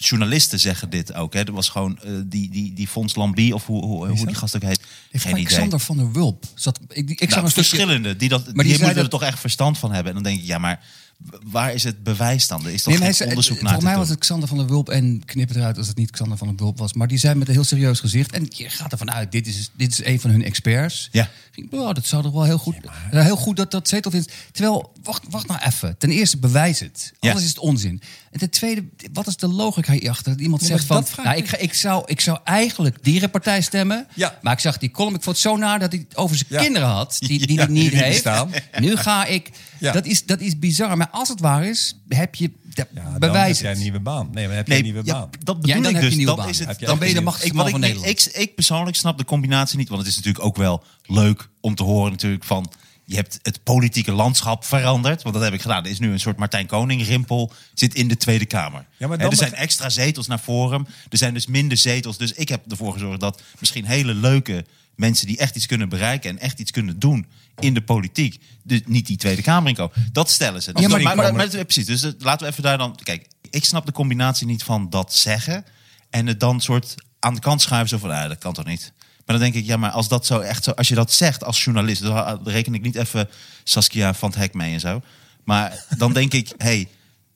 [0.00, 1.32] journalisten zeggen dit ook.
[1.34, 1.40] Hè.
[1.40, 4.56] Er was gewoon eh, die, die, die Fons Lambie, of hoe, hoe, hoe die gast
[4.56, 4.80] ook heet.
[5.12, 5.32] Geen.
[5.32, 6.44] Alexander van der Wulp.
[6.54, 7.68] Zat, ik ik zag Nou, een stukje...
[7.70, 8.16] verschillende.
[8.16, 10.08] Die, dat, die, die zei moeten er dat- toch echt verstand van hebben.
[10.08, 10.84] En dan denk ik, ja, maar
[11.46, 12.66] waar is het bewijs dan?
[12.66, 14.88] Er is toch Nee, geen onderzoek naar Volgens mij was het Xander van der Wulp
[14.88, 16.92] en knip het eruit als het niet Xander van der Wulp was.
[16.92, 18.32] Maar die zei met een heel serieus gezicht.
[18.32, 21.08] En je gaat ervan uit, dit is, dit is een van hun experts.
[21.12, 21.28] Ja.
[21.70, 22.76] Oh, dat zou toch wel heel goed...
[23.10, 24.32] Ja, heel goed dat dat zetelwinst...
[24.52, 25.98] Terwijl, wacht, wacht nou even.
[25.98, 27.12] Ten eerste, bewijs het.
[27.20, 27.28] Ja.
[27.28, 28.02] Anders is het onzin.
[28.30, 30.32] En ten tweede, wat is de logica hierachter?
[30.32, 31.06] Dat iemand Ja, zegt van...
[31.22, 34.06] Nou, ik ga, ik, zou, ik zou eigenlijk dierenpartij stemmen.
[34.14, 34.38] Ja.
[34.42, 36.62] Maar ik zag die column, ik vond het zo naar dat hij het over zijn
[36.62, 37.16] kinderen had.
[37.18, 38.28] Die, die die niet heeft.
[38.78, 39.50] Nu ga ik...
[39.80, 39.92] Ja.
[39.92, 40.96] Dat, is, dat is bizar.
[40.96, 42.50] Maar als het waar is, heb je...
[42.74, 44.28] Ja, dan bewijs heb jij een nieuwe baan.
[44.32, 45.30] Nee, dan heb je Nee, een nieuwe ja, baan.
[45.44, 46.26] dat Ja, bedoel dan ik heb je dus.
[46.26, 46.48] Dan baan.
[46.48, 48.06] is het, Heb je- Dan ben je de ik- machtigste van ik, Nederland.
[48.08, 49.88] Ik, ik persoonlijk snap de combinatie niet.
[49.88, 52.70] Want het is natuurlijk ook wel leuk om te horen natuurlijk van...
[53.04, 55.22] Je hebt het politieke landschap veranderd.
[55.22, 55.84] Want dat heb ik gedaan.
[55.84, 57.52] Er is nu een soort Martijn Koning rimpel.
[57.74, 58.86] Zit in de Tweede Kamer.
[58.96, 60.86] Ja, maar er zijn extra zetels naar Forum.
[61.10, 62.16] Er zijn dus minder zetels.
[62.18, 64.64] Dus ik heb ervoor gezorgd dat misschien hele leuke
[64.98, 65.26] mensen...
[65.26, 67.26] die echt iets kunnen bereiken en echt iets kunnen doen
[67.58, 68.40] in de politiek...
[68.62, 69.92] dus niet die Tweede Kamer inkomen.
[70.12, 70.72] Dat stellen ze.
[70.72, 71.86] Dus Ja, maar- maar, maar- maar- precies.
[71.86, 72.98] Dus laten we even daar dan...
[73.02, 75.64] Kijk, ik snap de combinatie niet van dat zeggen...
[76.10, 77.88] en het dan soort aan de kant schuiven.
[77.88, 78.92] Zo van, ah, dat kan toch niet?
[78.98, 80.70] Maar dan denk ik, ja, maar als dat zo echt zo...
[80.70, 82.02] als je dat zegt als journalist...
[82.02, 83.28] dan dan reken ik niet even
[83.64, 85.02] Saskia van het Hek mee en zo.
[85.44, 86.88] Maar dan denk ik, hey,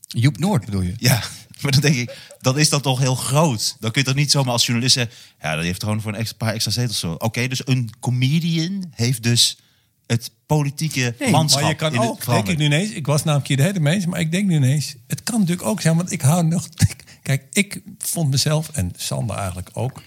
[0.07, 0.94] Joep Noord bedoel je?
[0.96, 1.22] ja...
[1.70, 3.77] Maar dan denk ik, dan is dat toch heel groot.
[3.81, 5.14] Dan kun je toch niet zomaar als journalist zeggen...
[5.40, 7.12] ja, dat heeft gewoon voor een extra, paar extra zetels zo.
[7.12, 9.59] Oké, dus een comedian heeft dus
[10.07, 13.48] het politieke Nee, landschap maar je kan ook, denk ik nu ineens, ik was namelijk
[13.48, 16.12] hier de hele mee, maar ik denk nu ineens, het kan natuurlijk ook zijn, want
[16.12, 16.68] ik hou nog,
[17.22, 20.03] kijk, ik vond mezelf, en Sander eigenlijk ook,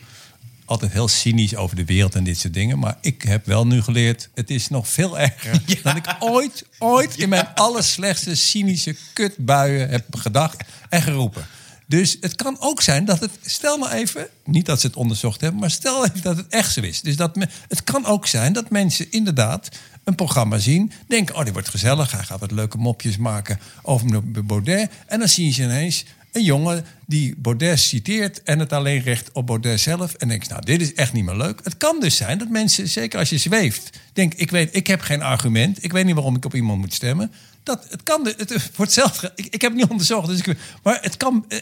[0.65, 3.81] altijd heel cynisch over de wereld en dit soort dingen, maar ik heb wel nu
[3.81, 9.89] geleerd, het is nog veel erger dan ik ooit, ooit in mijn allerslechtste cynische kutbuien
[9.89, 11.47] heb gedacht en geroepen.
[11.87, 15.41] Dus het kan ook zijn dat het, stel maar even, niet dat ze het onderzocht
[15.41, 17.01] hebben, maar stel even dat het echt zo is.
[17.01, 19.69] Dus dat me, het kan ook zijn dat mensen inderdaad
[20.03, 24.05] een programma zien, denken, oh, dit wordt gezellig, hij gaat wat leuke mopjes maken over
[24.05, 24.91] meneer Baudet.
[25.07, 29.47] En dan zien ze ineens een jongen die Baudet citeert en het alleen recht op
[29.47, 30.13] Baudet zelf.
[30.13, 31.59] En denkt, nou, dit is echt niet meer leuk.
[31.63, 35.01] Het kan dus zijn dat mensen, zeker als je zweeft, denk ik weet, ik heb
[35.01, 37.31] geen argument, ik weet niet waarom ik op iemand moet stemmen.
[37.63, 41.17] Dat, het kan, het wordt zelf, ik, ik heb niet onderzocht, dus ik, maar het
[41.17, 41.59] kan, eh,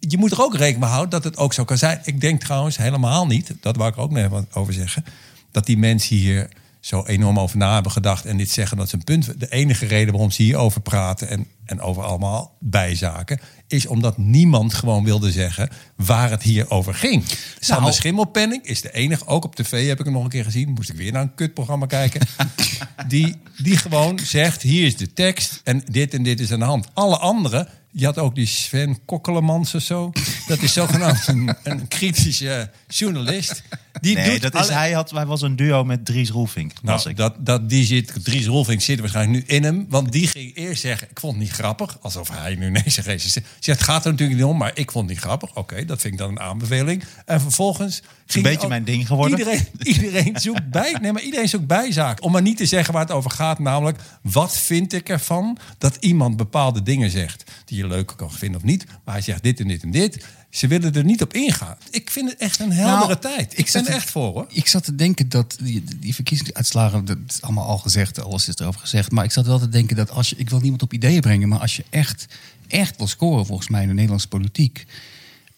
[0.00, 2.00] je moet er ook rekening mee houden dat het ook zo kan zijn.
[2.04, 5.04] Ik denk trouwens helemaal niet, dat wou ik ook nog over zeggen,
[5.50, 6.48] dat die mensen hier
[6.86, 9.40] zo enorm over na hebben gedacht en dit zeggen dat ze een punt.
[9.40, 14.74] De enige reden waarom ze hierover praten en, en over allemaal bijzaken, is omdat niemand
[14.74, 17.24] gewoon wilde zeggen waar het hier over ging.
[17.60, 20.44] Sander Nou- Schimmelpenning is de enige, ook op tv heb ik hem nog een keer
[20.44, 22.20] gezien, moest ik weer naar een kutprogramma kijken,
[23.08, 26.64] die, die gewoon zegt: hier is de tekst en dit en dit is aan de
[26.64, 26.86] hand.
[26.94, 30.12] Alle anderen, je had ook die Sven Kokkelemans of zo,
[30.46, 33.62] dat is zogenaamd een, een kritische journalist.
[34.00, 36.72] Die Nee, doet dat is, alle- hij, had, hij was een duo met Dries Roelvink.
[36.82, 37.16] was nou, ik.
[37.16, 39.86] dat, dat, die zit, Dries Rolvink zit waarschijnlijk nu in hem.
[39.88, 41.98] Want die ging eerst zeggen, ik vond het niet grappig.
[42.00, 43.06] Alsof hij nu nee zegt.
[43.06, 45.54] Hij zegt, het gaat er natuurlijk niet om, maar ik vond het niet grappig.
[45.56, 47.04] Oké, dat vind ik dan een aanbeveling.
[47.24, 48.02] En vervolgens...
[48.26, 49.38] ging beetje ook- mijn ding geworden.
[49.38, 52.22] Iedereen, iedereen zoekt bij, nee, maar iedereen zoekt bijzaak.
[52.22, 53.58] Om maar niet te zeggen waar het over gaat.
[53.58, 57.44] Namelijk, wat vind ik ervan dat iemand bepaalde dingen zegt.
[57.64, 58.84] Die je leuk kan vinden of niet.
[59.04, 60.24] Maar hij zegt dit en dit en dit.
[60.50, 61.76] Ze willen er niet op ingaan.
[61.90, 63.58] Ik vind het echt een heldere Nou, tijd.
[63.58, 64.46] Ik, ben er echt voor hoor.
[64.48, 68.58] Ik zat te denken dat die, die verkiezingsuitslagen, dat is allemaal al gezegd, alles is
[68.58, 69.10] erover gezegd.
[69.10, 71.48] Maar ik zat wel te denken dat als je, ik wil niemand op ideeën brengen,
[71.48, 72.26] maar als je echt,
[72.68, 74.86] echt wil scoren volgens mij in de Nederlandse politiek.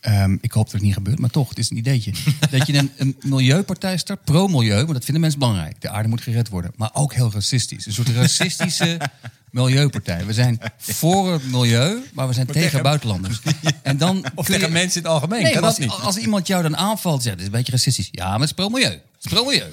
[0.00, 2.12] Ehm, ik hoop dat het niet gebeurt, maar toch, het is een ideetje.
[2.50, 5.80] dat je een, een milieupartij start, pro-milieu, want dat vinden mensen belangrijk.
[5.80, 6.70] De aarde moet gered worden.
[6.76, 7.86] Maar ook heel racistisch.
[7.86, 8.98] Een soort racistische
[9.50, 10.26] milieupartij.
[10.26, 13.40] We zijn voor het milieu, maar we zijn tegen, tegen- buitenlanders.
[13.82, 15.42] En dan Of je- tegen mensen in het algemeen.
[15.42, 15.90] Nee, kan als, niet?
[15.90, 18.08] als iemand jou dan aanvalt, zegt, dit is een beetje racistisch.
[18.10, 18.98] Ja, maar het is pro-milieu.
[19.22, 19.70] Pro-milieu.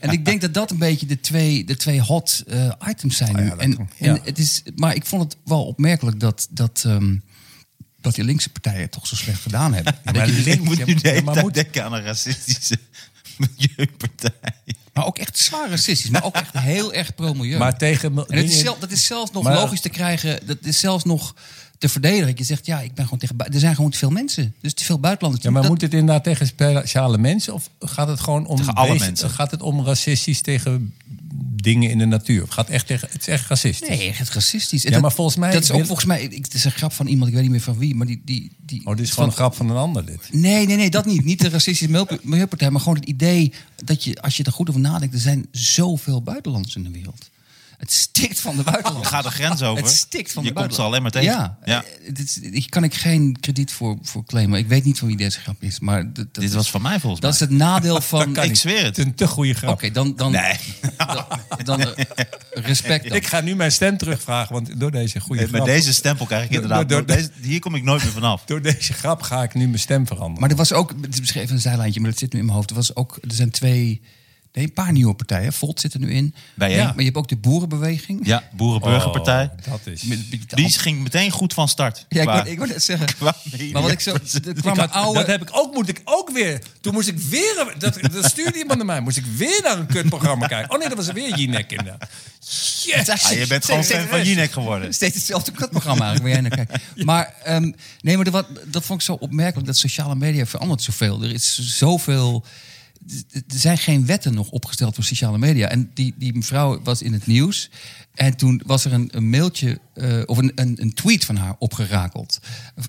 [0.00, 3.36] En ik denk dat dat een beetje de twee, de twee hot eh, items zijn.
[3.38, 4.18] Oh ja, en, en Ja.
[4.24, 7.16] het is, maar ik vond het wel opmerkelijk dat, dat, ehm,
[8.04, 9.94] dat die linkse partijen het toch zo slecht gedaan hebben.
[10.12, 12.78] maar link- moet Ja, nu de hele maar tijd moet- denken aan een racistische
[13.56, 14.30] milieupartij.
[14.92, 17.58] maar ook echt zwaar racistisch, maar ook echt heel erg pro-milieu.
[17.58, 20.46] Maar tegen En het is zelf, dat is zelfs nog Maar- logisch te krijgen.
[20.46, 21.34] Dat is zelfs nog
[21.78, 22.26] te verdedigen.
[22.26, 23.38] Dat je zegt, ja, ik ben gewoon tegen...
[23.38, 24.54] Er zijn gewoon te veel mensen.
[24.60, 25.44] Dus te veel buitenlanders.
[25.44, 27.54] Ja, maar Dat- moet het inderdaad tegen speciale mensen?
[27.54, 28.56] Of gaat het gewoon om...
[28.56, 29.30] Tegen alle mensen.
[29.30, 30.94] Gaat het om racistisch tegen
[31.42, 32.42] dingen in de natuur?
[32.42, 32.90] Of gaat het echt.
[32.90, 33.88] Het is echt racistisch.
[33.88, 34.82] Nee, echt racistisch.
[34.82, 36.22] Ja, Dat- maar volgens mij Dat is ook wil- volgens mij...
[36.22, 37.94] Ik, het is een grap van iemand, ik weet niet meer van wie.
[37.94, 38.22] Maar die...
[38.24, 40.28] die, die Oh, dit is gewoon een grap van een ander dit.
[40.32, 41.24] Nee, nee, nee, dat niet.
[41.24, 42.70] Niet de racistische milieu- milieupartij.
[42.70, 43.52] Maar gewoon het idee
[43.84, 45.14] dat je, als je er goed over nadenkt...
[45.14, 47.30] er zijn zoveel buitenlanders in de wereld.
[47.78, 49.08] Het stikt van de buitenlanders.
[49.08, 49.84] Ga de grens over.
[49.84, 51.32] Het stikt van je de komt ze alleen maar tegen.
[51.32, 51.78] Ja, eh,
[52.12, 54.58] dit is, hier kan ik geen krediet voor, voor claimen.
[54.58, 55.80] Ik weet niet van wie deze grap is.
[55.80, 57.48] Maar dat, dat Dit is- was van mij volgens Dat is mij.
[57.48, 58.32] het nadeel van...
[58.32, 59.72] kan ik zweer Het een te goede grap.
[59.72, 60.58] Oké, dan, dan, Nee.
[60.96, 61.24] dan,
[61.64, 62.04] dan, eh,
[62.50, 63.16] respect dan.
[63.16, 65.66] Ik ga nu mijn stem terugvragen, want door deze goede Met grap...
[65.66, 66.88] deze stempel krijg ik Door- inderdaad...
[66.88, 68.44] door- door deze, hier kom ik nooit meer vanaf.
[68.44, 70.40] Door deze grap ga ik nu mijn stem veranderen.
[70.40, 72.56] Maar er was ook, het is beschreven een zijlijntje, maar dat zit nu in mijn
[72.56, 72.70] hoofd.
[72.70, 74.00] Er, was ook, er zijn twee,
[74.54, 75.52] nee, een paar nieuwe partijen.
[75.52, 76.34] Volt zit er nu in.
[76.54, 76.76] Bijeen.
[76.76, 78.20] Ja, maar je hebt ook de Boerenbeweging.
[78.26, 79.44] Ja, Boerenburgerpartij.
[79.44, 80.02] Oh, dat is...
[80.02, 82.06] Met- met- Die ging meteen goed van start.
[82.08, 83.06] Ja, ik Qua- wou, ik wou net zeggen.
[83.16, 83.36] qua
[83.72, 84.14] Maar wat ik zo,
[84.44, 85.18] Ik kwamen had- oude...
[85.18, 86.58] Dat heb ik ook, moet ik ook weer.
[86.80, 87.74] Toen moest ik weer.
[87.78, 89.00] Dat, dat stuurde iemand naar mij.
[89.00, 90.70] Moest ik weer naar een kutprogramma kijken.
[90.72, 92.08] Oh nee, dat was er weer Jinek inderdaad.
[92.84, 93.08] Yes.
[93.08, 94.94] Ah, je bent gewoon fan van Jinek geworden.
[94.94, 97.04] Steeds hetzelfde kutprogramma eigenlijk, waar jij naar kijkt.
[97.04, 100.82] Maar, ehm, nee, maar de wat, dat vond ik zo opmerkelijk, dat sociale media verandert
[100.82, 101.22] zoveel.
[101.22, 102.44] Er is zoveel...
[103.32, 105.68] Er zijn geen wetten nog opgesteld voor sociale media.
[105.68, 107.70] En die, die mevrouw was in het nieuws.
[108.14, 111.54] En toen was er een, een mailtje eh, of een, een, een tweet van haar
[111.58, 112.40] opgerakeld.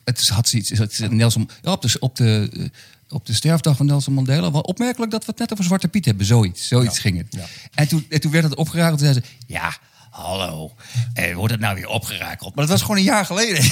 [0.04, 2.66] Het had ze iets, het Nelson, ja, op, de, op, de, eh,
[3.10, 4.52] op de sterfdag van Nelson Mandela.
[4.52, 6.26] Wel opmerkelijk dat we het net over Zwarte Piet hebben.
[6.26, 7.28] Zoiets, zoiets ging het.
[7.30, 7.46] ja.
[7.74, 9.32] En, toen, en toen werd het opgerakeld en zei ze...
[9.48, 9.78] Ja,
[10.16, 10.72] hallo,
[11.14, 12.56] eh, wordt het nou weer opgerakeld?
[12.56, 13.64] Maar dat was gewoon een jaar geleden.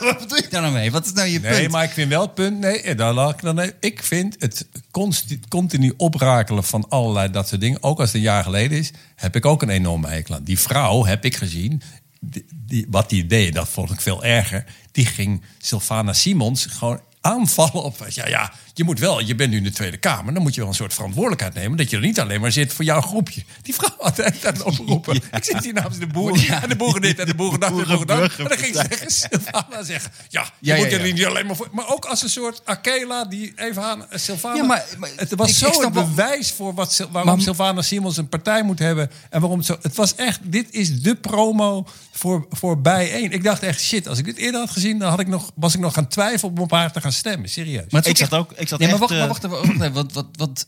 [0.00, 0.90] Wat bedoel je daar nou mee?
[0.90, 1.52] Wat is nou je punt?
[1.54, 2.58] Nee, maar ik vind wel het punt.
[2.58, 4.66] Nee, eh, daar laat ik dan Ik vind het
[5.48, 7.82] continu oprakelen van allerlei dat soort dingen.
[7.82, 10.42] Ook als het een jaar geleden is, heb ik ook een enorme hekel aan.
[10.44, 11.82] Die vrouw heb ik gezien.
[12.20, 14.64] Die, die- wat die deed, dat vond ik veel erger.
[14.92, 18.06] Die ging Sylvana Simons gewoon aanvallen op.
[18.08, 20.34] Ja, ja, je moet wel, je bent nu in de Tweede Kamer.
[20.34, 21.76] Dan moet je wel een soort verantwoordelijkheid nemen.
[21.76, 23.42] Dat je er niet alleen maar zit voor jouw groepje.
[23.62, 25.14] Die vrouw had hele tijd oproepen.
[25.16, 26.62] Ik zit hier namens de boeren.
[26.62, 27.70] En de boeren dit en de boeren dat.
[27.70, 28.32] En de boeren dat.
[28.38, 30.10] En dan ging ze tegen Sylvana zeggen.
[30.28, 30.98] Ja, je Ja, moet ja.
[30.98, 31.68] er niet alleen maar voor.
[31.72, 34.56] Maar ook als een soort Akela die even aan eh, Sylvana.
[34.56, 37.42] Ja, maar- maar het was ik- zo ik het wel- bewijs voor wat, waarom Maar-
[37.42, 39.10] Sylvana Simons een partij moet hebben.
[39.30, 39.78] En waarom het zo.
[39.82, 40.40] Het was echt.
[40.42, 43.32] Dit is de promo voor, voor bijeen.
[43.32, 44.08] Ik dacht echt shit.
[44.08, 46.52] Als ik dit eerder had gezien, dan had ik nog, was ik nog gaan twijfelen
[46.52, 47.48] om op haar te gaan stemmen.
[47.48, 47.84] Serieus.
[47.90, 49.92] Maar het Ik zat ook- ik zat nee, maar echt, wacht, maar eh, wacht, even,
[49.92, 50.66] wacht wat, wat, wat,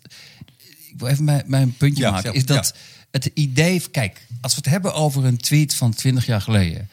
[0.90, 2.32] ik wil even mijn, mijn puntje Ja, maken.
[2.32, 2.74] Is dat
[3.10, 3.82] het idee...
[3.90, 6.88] Kijk, als we het hebben over een tweet van 20 jaar geleden...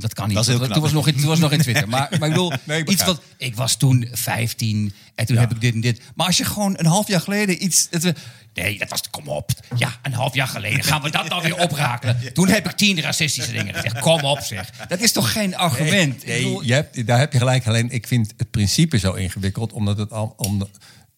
[0.00, 0.36] Dat kan niet.
[0.36, 0.80] Dat toen, knap.
[0.80, 1.88] was nog, in- toen was nog in Twitter.
[1.88, 3.20] Maar, maar ik bedoel, Nee, ik iets wat...
[3.36, 6.00] Ik was toen 15 en toen heb ik dit en dit.
[6.14, 7.86] Maar als je gewoon een half jaar geleden iets...
[7.90, 8.12] Het,
[8.54, 9.00] nee, dat was...
[9.10, 9.50] Kom op.
[9.76, 12.20] Ja, een half jaar geleden gaan we dat nou weer oprakelen.
[12.34, 13.98] Toen heb ik tien racistische dingen gezegd.
[13.98, 14.70] Kom op zeg.
[14.88, 16.26] Dat is toch geen argument?
[16.26, 17.66] Nee, bedoel, je hebt, daar heb je gelijk.
[17.66, 20.34] Alleen ik vind het principe zo ingewikkeld, omdat het al.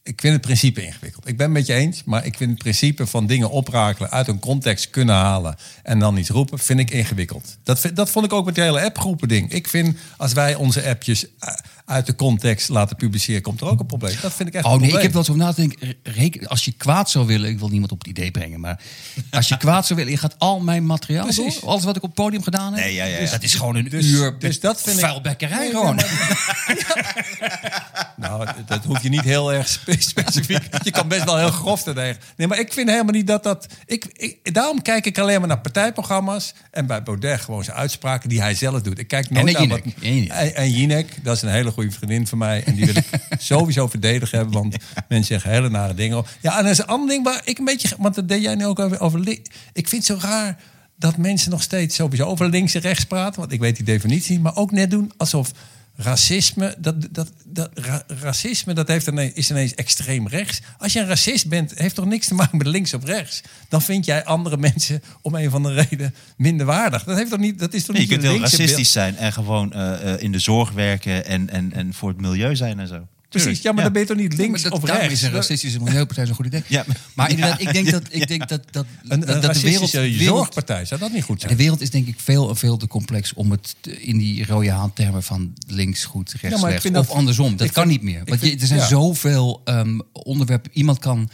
[0.02, 1.28] Ik vind het principe ingewikkeld.
[1.28, 4.28] Ik ben het met je eens, maar ik vind het principe van dingen oprakelen, uit
[4.28, 7.56] een context kunnen halen en dan iets roepen, vind ik ingewikkeld.
[7.62, 9.52] Dat, dat vond ik ook met het hele appgroepen ding.
[9.52, 11.54] Ik vind als wij onze appjes eh,
[11.90, 14.16] uit de context laten publiceren, komt er ook een probleem.
[14.22, 15.68] Dat vind ik echt Oh nee, ik heb wel over na te
[16.14, 16.48] denken.
[16.48, 18.80] Als je kwaad zou willen, ik wil niemand op het idee brengen, maar
[19.30, 21.60] als je kwaad zou willen, je gaat al mijn materiaal Precies.
[21.60, 22.84] door, alles wat ik op het podium gedaan heb.
[22.84, 23.30] Nee, ja, ja, ja.
[23.30, 26.00] Dat is gewoon een Dus- uur dus dat vind ik- vuilbekkerij gewoon.
[28.16, 30.62] Nou, dat hoef je niet heel erg spe- specifiek.
[30.82, 32.20] Je kan best wel heel grof te tegen.
[32.36, 33.66] Nee, maar ik vind helemaal niet dat dat.
[33.86, 36.54] Ik, ik, daarom kijk ik alleen maar naar partijprogramma's.
[36.70, 38.98] En bij Baudet gewoon zijn uitspraken die hij zelf doet.
[38.98, 39.84] Ik kijk nooit En naar Jinek.
[39.84, 40.38] wat.
[40.38, 42.64] En, en Jinek, dat is een hele goede vriendin van mij.
[42.64, 43.06] En die wil ik
[43.38, 44.54] sowieso verdedigen hebben.
[44.54, 44.76] Want
[45.08, 46.24] mensen zeggen hele nare dingen.
[46.40, 47.96] Ja, en er is een ander ding waar ik een beetje.
[47.98, 49.28] Want dat deed jij nu ook over.
[49.72, 50.58] ik vind het zo raar
[50.96, 53.40] dat mensen nog steeds sowieso over links en rechts praten.
[53.40, 54.40] Want ik weet die definitie.
[54.40, 55.52] Maar ook net doen alsof
[56.02, 60.60] racisme, dat, dat, dat, ra- racisme dat heeft ineens, is ineens extreem rechts.
[60.78, 63.42] Als je een racist bent, heeft toch niks te maken met links of rechts.
[63.68, 67.04] Dan vind jij andere mensen om een van de reden minder waardig.
[67.04, 69.32] Dat, heeft toch niet, dat is toch Nee, je niet kunt heel racistisch zijn en
[69.32, 72.88] gewoon eh, eh, in de zorg werken en, en, en voor het milieu zijn en
[72.88, 73.06] zo.
[73.30, 75.20] Precies, ja, maar dan ben je toch niet links dat, of daarom rechts?
[75.22, 76.62] is een racistische milieupartij zo'n goed idee.
[76.66, 76.84] Ja.
[77.14, 77.66] Maar inderdaad, Ja.
[77.68, 79.90] ik denk dat, ik denk dat, dat, Een, dat, een dat de wereld,
[80.20, 81.58] zorgpartij, zou dat niet goed de zijn?
[81.58, 85.22] wereld is denk ik veel en veel te complex om het in die rode haantermen
[85.22, 86.82] van links goed, rechts Ja, maar ik slecht.
[86.82, 87.56] vind Of dat- andersom.
[87.56, 88.22] Dat kan vind- niet meer.
[88.24, 88.86] Want er zijn ja.
[88.86, 90.70] zoveel ehm, onderwerpen.
[90.74, 91.30] Iemand kan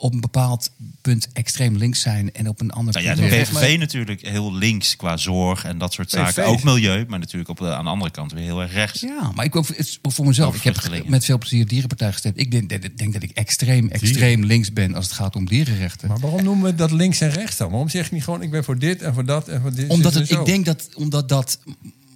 [0.00, 3.36] op een bepaald punt extreem links zijn en op een ander Nou ja, punt de.
[3.36, 6.16] PVV natuurlijk heel links qua zorg en dat soort PVV.
[6.18, 6.44] zaken.
[6.44, 9.00] Ook milieu, maar natuurlijk op de, aan de andere kant weer heel erg rechts.
[9.00, 9.66] Ja, maar ik ook
[10.02, 10.54] voor mezelf.
[10.54, 12.38] Ik heb met veel plezier dierenpartij gestemd.
[12.38, 16.08] Ik denk, denk, denk dat ik extreem, extreem links ben als het gaat om dierenrechten.
[16.08, 17.70] Maar waarom noemen we dat links en rechts dan?
[17.70, 19.88] Waarom zeg je niet gewoon, ik ben voor dit en voor dat en voor dit?
[19.88, 21.58] Omdat het, ik denk dat, omdat dat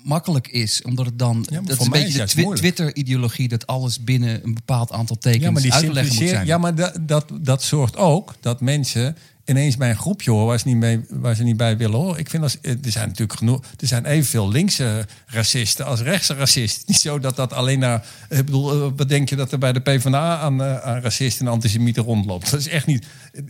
[0.05, 0.83] makkelijk is.
[0.83, 1.47] Omdat het dan.
[1.51, 4.93] maar dat is voor een beetje is de twi- Twitter-ideologie dat alles binnen een bepaald
[4.93, 6.47] aantal tekens Ja, maar die uit te leggen moet zijn.
[6.47, 10.59] Ja, maar dat, dat, dat zorgt ook dat mensen ineens bij een groepje horen waar
[10.59, 12.19] ze niet, mee, waar ze niet bij willen horen.
[12.19, 13.61] Ik vind als, er zijn natuurlijk genoeg.
[13.81, 16.83] Er zijn evenveel linkse racisten als rechtse racisten.
[16.93, 18.07] Niet zo dat dat alleen naar.
[18.29, 21.47] Ik bedoel, eh, wat denk je dat er bij de PvdA aan, eh, aan racisten
[21.47, 22.51] en antisemieten rondloopt?
[22.51, 23.07] Dat is echt niet.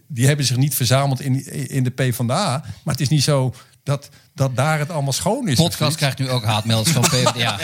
[0.07, 2.65] Die hebben zich niet verzameld in, in de PvdA.
[2.85, 5.57] Maar het is niet zo dat, dat daar het allemaal schoon is.
[5.57, 7.59] Podcast krijgt nu ook haatmelders van PvdA.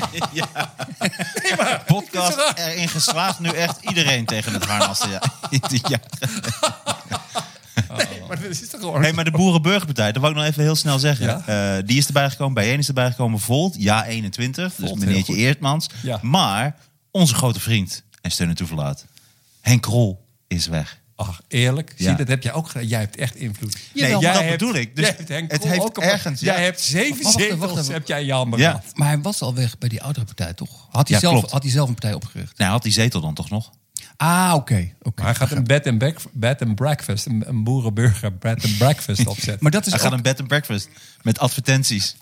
[1.86, 5.20] Podcast erin geslaagd nu echt iedereen tegen het harnas te ja.
[5.88, 6.00] ja.
[8.28, 9.02] Maar dat is toch gewoon.
[9.02, 11.26] Hey, maar de Boerenburgerpartij, dat wou ik nog even heel snel zeggen.
[11.26, 11.76] Ja?
[11.76, 13.40] Eh, die is erbij gekomen, bijeen is erbij gekomen.
[13.40, 15.44] Volt, ja 21, dus Volt, meneertje heel goed.
[15.44, 15.86] Eertmans.
[16.02, 16.18] Ja.
[16.22, 16.76] Maar
[17.10, 19.04] onze grote vriend en steun en toeverlaat,
[19.60, 20.98] Henk Krol, is weg.
[21.20, 21.92] Ach, eerlijk.
[21.96, 22.08] Ja.
[22.08, 22.86] Zie, dat heb je ook gedaan.
[22.86, 23.76] Jij hebt echt invloed.
[23.94, 24.96] Nee, jij dat hebt- bedoel ik.
[24.96, 26.62] Dus jij hebt Henk het heeft ook ergens, Jij ja.
[26.62, 28.70] hebt zeven wacht zetels wacht heb jij in je handen Ja.
[28.70, 28.84] gehad.
[28.94, 30.86] Maar hij was al weg bij die oudere partij, toch?
[30.90, 31.52] Had hij, Ja, zelf, klopt.
[31.52, 32.58] had hij zelf een partij opgericht?
[32.58, 33.70] Nou, had die zetel dan toch nog?
[34.16, 34.92] Ah, oké.
[35.02, 35.22] oké.
[35.22, 38.78] Maar hij gaat een bed and, back, bed and breakfast, een, een boerenburger bed and
[38.78, 39.58] breakfast opzetten.
[39.60, 40.88] Maar dat is Hij gaat een bed and breakfast
[41.22, 42.16] met advertenties.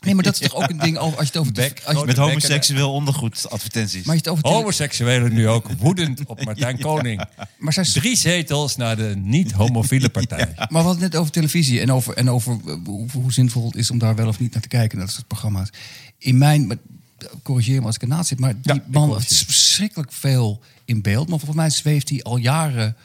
[0.00, 2.00] Nee, maar dat is toch ook een ding over, als je het over de, als
[2.00, 4.04] je, Met homoseksueel ondergoed advertenties.
[4.04, 7.24] maar je het over Homoseksuelen nu ook woedend op Martijn Koning.
[7.58, 10.52] maar zij Drie zetels naar de niet-homofiele partij.
[10.56, 13.66] Maar we hadden het net over televisie en over, en over eh, hoe, hoe zinvol
[13.66, 14.98] het is om daar wel of niet naar te kijken.
[14.98, 15.68] Dat soort programma's.
[16.18, 16.76] In mijn, maar,
[17.42, 21.28] corrigeer me als ik ernaast zit, maar die ik man heeft verschrikkelijk veel in beeld.
[21.28, 22.96] Maar volgens mij zweeft hij al jaren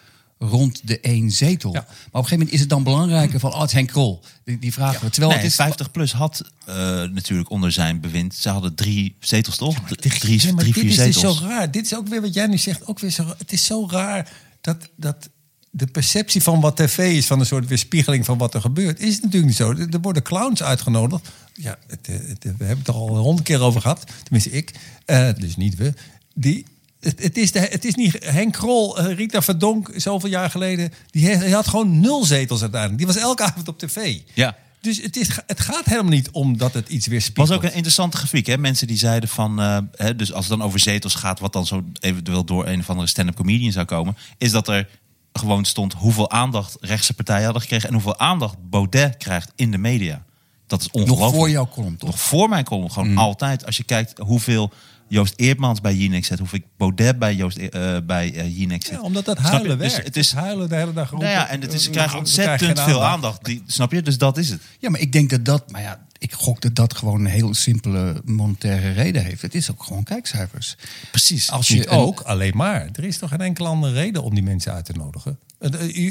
[0.50, 1.74] rond de één zetel.
[1.74, 1.80] Ja.
[1.80, 4.24] Maar op een gegeven moment is het dan belangrijker van, oh, het Henk Krol.
[4.44, 5.10] Die, die vragen we.
[5.10, 8.36] Terwijl Nee, het is 50 plus had eh, natuurlijk onder zijn bewind.
[8.36, 9.76] Ze hadden drie zetels toch?
[9.90, 11.38] drie, Ja, maar drie dit vier is dus zetels.
[11.38, 11.72] zo raar.
[11.72, 12.88] Dit is ook weer wat jij nu zegt.
[12.88, 15.30] Ook weer zo, het is zo raar dat, dat
[15.70, 17.26] de perceptie van wat tv is...
[17.26, 19.00] van een soort weerspiegeling van wat er gebeurt...
[19.00, 19.72] is natuurlijk niet zo.
[19.72, 21.30] Er worden clowns uitgenodigd.
[21.54, 24.04] Ja, het, eh, het, we hebben het er al honderd keer over gehad.
[24.24, 24.72] Tenminste, ik.
[25.06, 25.94] Eh, dus niet we.
[26.34, 26.66] Die...
[27.04, 30.94] Het, het, is de, het is niet Henk Krol, eh, Rita Verdonk, zoveel jaar geleden.
[31.10, 33.00] Die, had gewoon nul zetels uiteindelijk.
[33.00, 34.20] Die was elke avond op tv.
[34.34, 34.56] Ja.
[34.82, 37.58] Dus het, is, het gaat helemaal niet om dat het iets weer was spiegelt.
[37.58, 38.46] ook een interessante grafiek.
[38.46, 38.58] Hè?
[38.58, 41.66] Mensen die zeiden van, eh, hè, dus als het dan over zetels gaat, wat dan
[41.66, 44.90] zo eventueel door een of andere stand-up comedian zou komen, is dat er
[45.34, 49.78] gewoon stond hoeveel aandacht rechtse partijen hadden gekregen en hoeveel aandacht Baudet krijgt in de
[49.78, 50.24] media.
[50.68, 51.36] Dat is nog ongelooflijk.
[51.36, 52.10] voor jouw column, toch?
[52.10, 53.66] Nog voor mijn column, gewoon altijd.
[53.66, 54.72] Als je kijkt hoeveel
[55.14, 58.96] Joost Eerdmans bij Jinex zet, hoeveel Baudet bij Joost eh, bij eh, Jinex zet.
[58.96, 60.08] Ja, omdat dat huilen Dus werkt.
[60.08, 61.22] het is huilen de hele dag rond.
[61.22, 63.46] Nou ja, en het is, Eh, krijgen we ontzettend veel aandacht.
[63.46, 64.02] Die, snap je?
[64.02, 64.62] Dus dat is het.
[64.80, 67.54] Ja, maar ik denk dat dat, maar ja, ik gok dat dat gewoon een heel
[67.54, 69.42] simpele monetaire reden heeft.
[69.42, 70.76] Het is ook gewoon kijkcijfers.
[71.12, 71.52] Precies.
[71.52, 72.90] Als je Niet een- ook, alleen maar.
[72.94, 75.38] Er is toch geen enkele andere reden om die mensen uit te nodigen?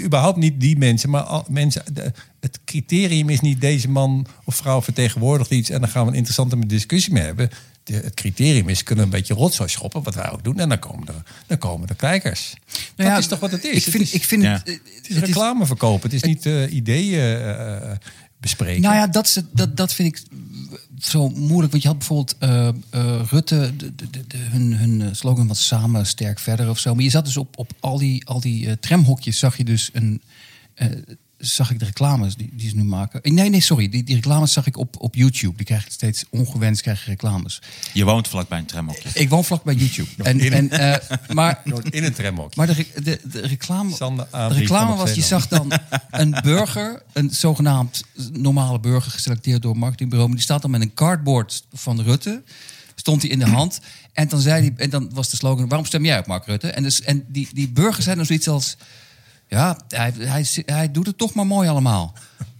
[0.05, 1.83] Überhaupt niet die mensen, maar al, mensen.
[1.93, 6.09] de- het criterium is niet deze man of vrouw vertegenwoordigt iets en dan gaan we
[6.11, 7.51] een interessante discussie mee hebben.
[7.85, 10.69] De- het criterium is kunnen we een beetje rotzooi schoppen, wat wij ook doen, en
[10.69, 12.55] dan komen er, dan komen er kijkers.
[12.73, 13.71] Nou dat ja, is toch wat het is?
[13.77, 14.53] Ik Het vind, is- ik vind Ja.
[14.53, 17.97] het, eh, Het is reclame verkopen, het is niet eh, ideeën eh, eh,
[18.41, 18.83] bespreken.
[18.83, 20.23] Nou ja, dat, is het- dat, dat vind ik
[20.99, 21.71] zo moeilijk.
[21.73, 25.67] Want je had bijvoorbeeld eh, eh, Rutte, de, de, de, de- hun, hun slogan was
[25.67, 26.95] samen sterk verder of zo.
[26.95, 30.23] Maar je zat dus op, op al die, al die tramhokjes, zag je dus een.
[31.45, 33.23] Zag ik de reclames die, die ze nu maken.
[33.23, 33.89] Eh, Nee, nee, sorry.
[33.89, 35.57] Die, die reclames zag ik op, op YouTube.
[35.57, 37.63] Die krijg ik steeds ongewenst krijg je reclames.
[37.93, 39.09] Je woont vlakbij een tramhokje.
[39.15, 40.23] Ik woon vlak bij YouTube.
[40.23, 42.57] En, en, eh, maar in een tramhok.
[42.57, 45.73] Maar de, de, de reclame, Sander de reclame was, je zag dan
[46.11, 50.29] een burger, een zogenaamd normale burger, geselecteerd door een marketingbureau.
[50.29, 52.43] Maar die staat dan met een cardboard van Rutte.
[52.95, 53.81] Stond hij in de hand.
[54.13, 56.71] En dan, zei hij, en dan was de slogan: Waarom stem jij op Mark Rutte?
[56.71, 58.77] En, dus, en die, die burgers zijn dan zoiets als:
[59.53, 62.13] Ja, hij, hij, hij doet het toch maar mooi allemaal.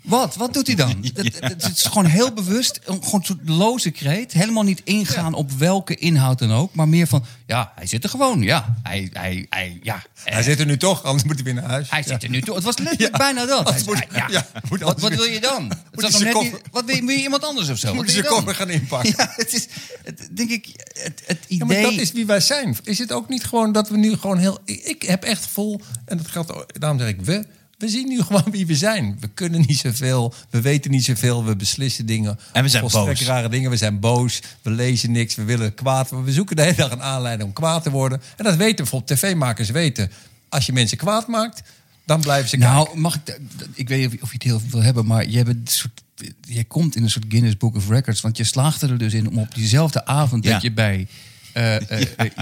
[0.03, 0.35] Wat?
[0.37, 0.91] Wat doet hij dan?
[1.15, 4.33] Het, het is gewoon heel bewust, een gewoon een soort loze kreet.
[4.33, 6.75] Helemaal niet ingaan op welke inhoud dan ook.
[6.75, 8.43] Maar meer van, ja, hij zit er gewoon.
[8.43, 11.55] Ja, hij, hij, hij, ja, eh, Hij zit er nu toch, anders moet hij weer
[11.55, 11.91] naar huis.
[11.91, 12.55] hij zit er nu toe.
[12.55, 13.71] Het was letterlijk bijna dat.
[13.71, 15.67] Hij Moet- moet wat, wat wil je dan?
[15.93, 17.95] Net niet- wat wil je, wil je iemand anders of zo?
[17.95, 19.15] Moet je zijn koffer gaan inpakken.
[19.17, 19.67] Ja, het is,
[20.05, 21.67] het, denk ik, het, het idee...
[21.67, 22.77] maar dat is wie wij zijn.
[22.85, 24.59] Is het ook niet gewoon dat we nu gewoon heel...
[24.65, 27.47] Ik, heb echt vol, en dat geldt, daarom zeg ik we...
[27.83, 29.17] We zien nu gewoon wie we zijn.
[29.21, 32.39] We kunnen niet zoveel, we weten niet zoveel, we beslissen dingen.
[32.53, 33.23] En we zijn boos.
[33.23, 33.71] rare dingen.
[33.71, 36.11] We zijn boos, we lezen niks, we willen kwaad.
[36.11, 38.23] We zoeken de hele dag een aanleiding om kwaad te worden.
[38.37, 40.11] En dat weten bijvoorbeeld tv-makers weten.
[40.49, 41.63] Als je mensen kwaad maakt,
[42.07, 42.75] dan blijven ze kijken.
[42.77, 43.41] Nou, mag ik...
[43.75, 46.03] Ik weet niet of je het heel veel wil hebben, maar jij, bent een soort,
[46.41, 48.21] jij komt in een soort Guinness Book of Records.
[48.21, 50.53] Want je slaagde er dus in om op diezelfde avond Ja.
[50.53, 51.07] dat je bij
[51.53, 51.77] eh,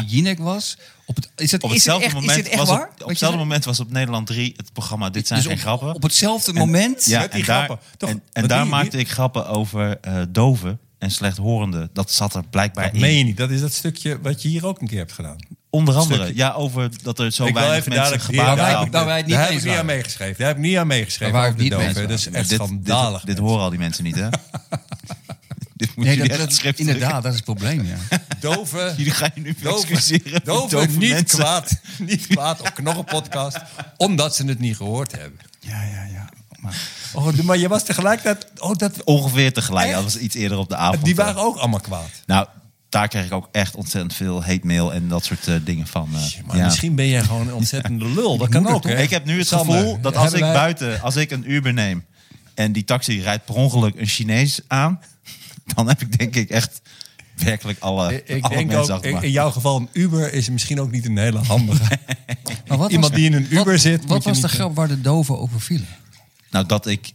[0.07, 0.77] Jinek was...
[1.11, 2.91] Op het, is, het, Op is het hetzelfde echt, moment het was waar?
[3.03, 5.95] op, hetzelfde moment was op Nederland 3 het programma Dit zijn Dus geen op, grappen.
[5.95, 7.05] Op hetzelfde moment...
[7.05, 8.15] ja, en daar, toch?
[8.33, 11.91] en, daar maakte ik grappen over eh doven en slechthorenden.
[11.93, 13.01] Dat zat er blijkbaar Dat in.
[13.01, 13.37] meen je niet.
[13.37, 15.37] Dat is dat stukje wat je hier ook een keer hebt gedaan.
[15.71, 16.37] Onder andere, Stukje.
[16.37, 19.57] ja, over dat er zo Ik weinig even mensen gebaren wij het niet Daar heb
[19.57, 20.39] ik niet aan meegeschreven.
[20.39, 21.35] Daar heb ik niet aan meegeschreven.
[21.35, 22.09] Waar niet doven.
[22.09, 23.25] Dat is echt dit, schandalig.
[23.25, 24.29] Dit, dit horen al die mensen niet, hè?
[25.77, 28.19] dit moet Nee, dat, dat, inderdaad, dat is het probleem, ja.
[28.41, 29.55] Doven, Jullie gaan je nu
[30.45, 31.39] doven, niet mensen.
[31.39, 31.73] kwaad.
[31.99, 33.59] Niet kwaad op Knorrenpodcast.
[33.97, 35.39] Omdat ze het niet gehoord hebben.
[35.61, 36.29] Ja, ja, ja.
[36.61, 36.77] Maar,
[37.13, 38.47] Oh, maar je was tegelijkertijd...
[38.59, 39.87] Oh, dat, Ongeveer tegelijk.
[39.87, 39.95] Echt?
[39.95, 41.05] Dat was iets eerder op de avond.
[41.05, 41.25] die eh.
[41.25, 42.09] waren ook allemaal kwaad.
[42.27, 42.47] Nou,
[42.89, 46.09] daar kreeg ik ook echt ontzettend veel hate mail en dat soort eh, dingen van.
[46.15, 46.65] eh, Maar ja.
[46.65, 48.37] misschien ben jij gewoon een ontzettende lul.
[48.39, 48.97] Dat kan ook, hè?
[49.03, 51.73] Ik heb nu het Sander, gevoel dat als ik wij- buiten, als ik een Uber
[51.73, 52.05] neem
[52.55, 55.01] en die taxi rijdt per ongeluk een Chinees aan,
[55.75, 56.81] dan heb ik denk ik echt
[57.45, 60.49] werkelijk alle, Ik, ik alle denk mensen ook, achter in, jouw geval, een Uber is
[60.51, 61.99] misschien ook niet een hele handige.
[62.69, 65.01] maar wat Iemand die in een Uber wat, zit, Wat was de grap waar de
[65.01, 65.87] doven over vielen?
[66.51, 67.13] Nou, dat ik,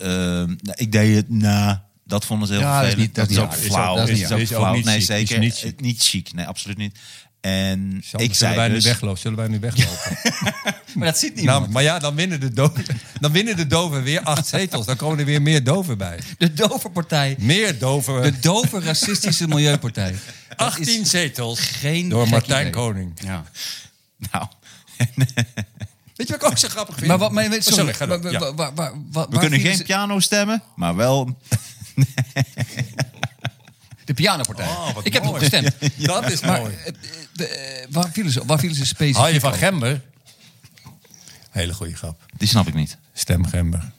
[0.00, 1.86] eh, nou, ik deed het na.
[2.04, 3.16] Dat vonden ze heel Ja, dat is vervelend.
[3.16, 3.96] niet- dat is ook flauw.
[3.96, 4.74] dat is niet- ook dat is ook flauw.
[4.74, 5.04] niet nee, chic.
[5.04, 5.38] Zeker.
[5.38, 5.76] niet chic.
[5.78, 6.32] Eh, Niet chic.
[6.32, 6.98] Nee, absoluut niet.
[7.40, 8.84] En Sander, ik zullen zei wij nu dus...
[8.84, 9.18] weglopen?
[9.18, 10.16] Zullen wij nu weglopen?
[10.94, 11.60] Maar dat ziet niemand.
[11.60, 12.84] nou, maar ja, dan winnen, de doven,
[13.20, 14.86] dan winnen de doven weer acht zetels.
[14.86, 16.18] Dan komen er weer meer doven bij.
[16.38, 17.36] de dovenpartij.
[17.38, 18.22] Meer doven.
[18.22, 20.14] De dove racistische milieupartij.
[20.48, 21.60] Dat 18 is zetels.
[21.60, 22.72] geen Door Martijn idee.
[22.72, 23.12] Koning.
[23.24, 23.44] Ja.
[24.32, 24.46] Nou,
[26.16, 27.06] Weet je wat ik ook zo grappig vind?
[27.06, 28.22] Maar wat, maar, Oh, sorry, sorry, ga door.
[28.22, 28.38] waar- Ja.
[28.38, 31.38] waar- waar- waar- waar we kunnen geen ze- piano stemmen, maar wel...
[34.08, 34.66] De pianopartij.
[34.66, 35.74] Oh, ik heb nog gestemd.
[35.96, 36.74] Dat is Maar mooi.
[37.32, 39.62] de, waar vielen ze, waar vielen ze specifiek Hou je van over?
[39.66, 40.00] gember?
[41.50, 42.24] Hele goede grap.
[42.36, 42.98] Die snap ik niet.
[43.12, 43.90] Stemgember.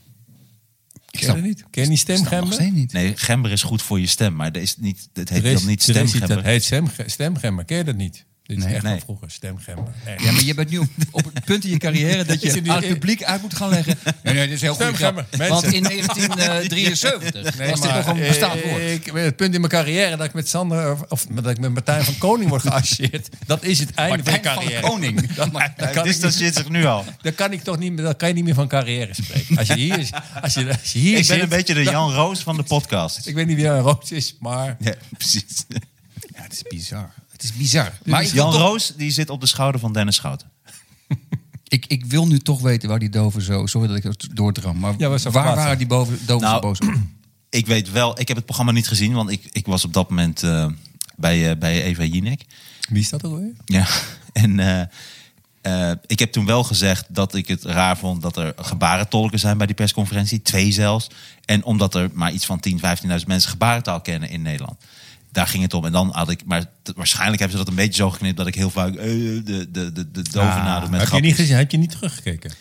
[1.12, 1.64] Ken je dat niet?
[1.70, 2.72] Ken je niet Ik stemgember?
[2.72, 2.92] niet.
[2.94, 5.68] Nee, gember is goed voor je stem, maar het, is niet, het heet is- dan
[5.68, 6.28] niet er stemgember.
[6.36, 7.66] Dat heet stemge- stemgember.
[7.66, 8.26] Ken je dat niet?
[8.50, 8.74] Dit is Nee.
[8.74, 8.94] echt Nee.
[8.94, 9.32] van vroeger.
[9.32, 9.94] Stemgember.
[10.06, 10.24] Echt.
[10.24, 12.62] Ja, maar je bent nu op, op het punt in je carrière dat Is je
[12.68, 13.98] aan het publiek uit moet gaan leggen.
[14.24, 14.96] Nee, nee, dit is heel goed.
[14.96, 15.26] Grap.
[15.38, 18.82] Want in 1973 was dit nog een eh, bestaand woord.
[18.82, 21.74] Ik het punt in mijn carrière dat ik met Sander of, of dat ik met
[21.74, 23.30] Martijn van Koning word geassocieerd.
[23.46, 24.82] Dat is het einde Martijn van van carrière.
[24.88, 25.28] Koning.
[25.36, 27.06] Dat, Hij dat kan niet, distancieert zich nu al.
[27.22, 29.58] dan kan ik toch niet meer, dan kan je niet meer van carrière spreken.
[29.58, 30.10] Als je hier,
[30.42, 32.64] als je, als je hier Ik ben zit, een beetje de Jan Roos van de
[32.64, 33.28] podcast.
[33.28, 35.66] ik weet niet wie een roos is, maar Ja, precies.
[36.36, 37.12] Ja, het is bizar.
[37.42, 37.92] Het is bizar.
[38.06, 40.52] Maar ik wil, Jan toch- Roos die zit op de schouder van Dennis Schouten.
[41.68, 43.66] ik, ik wil nu toch weten waar die doven zo...
[43.66, 44.80] Sorry dat ik het doordram.
[44.80, 46.94] Maar Ja, waar kwaad waren die boven, doven zo Nou, boos op?
[47.50, 50.10] Ik weet wel, ik heb het programma niet gezien, want ik, ik was op dat
[50.10, 50.66] moment eh,
[51.16, 52.42] bij, eh, bij Eva Jinek.
[52.90, 53.52] wie is dat alweer?
[53.66, 53.88] Ja,
[54.34, 54.82] en eh,
[55.92, 59.58] eh, ik heb toen wel gezegd dat ik het raar vond dat er gebarentolken zijn
[59.58, 60.42] bij die persconferentie.
[60.42, 61.08] Twee zelfs.
[61.46, 64.78] En omdat er maar iets van 10.000, 15.000 mensen gebarentaal kennen in Nederland.
[65.32, 65.86] Daar ging het om.
[65.86, 66.66] En dan had ik, maar
[66.96, 69.92] waarschijnlijk hebben ze dat een beetje zo geknipt dat ik heel vaak eh, de, de,
[69.92, 71.58] de, de doven nader met heb je niet gezien?
[71.58, 72.52] Heb je niet teruggekeken?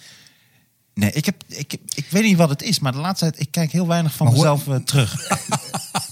[0.99, 3.51] Nee, ik, heb, ik, ik weet niet wat het is, maar de laatste tijd, ik
[3.51, 5.17] kijk heel weinig van Maar hoe- mezelf eh, terug.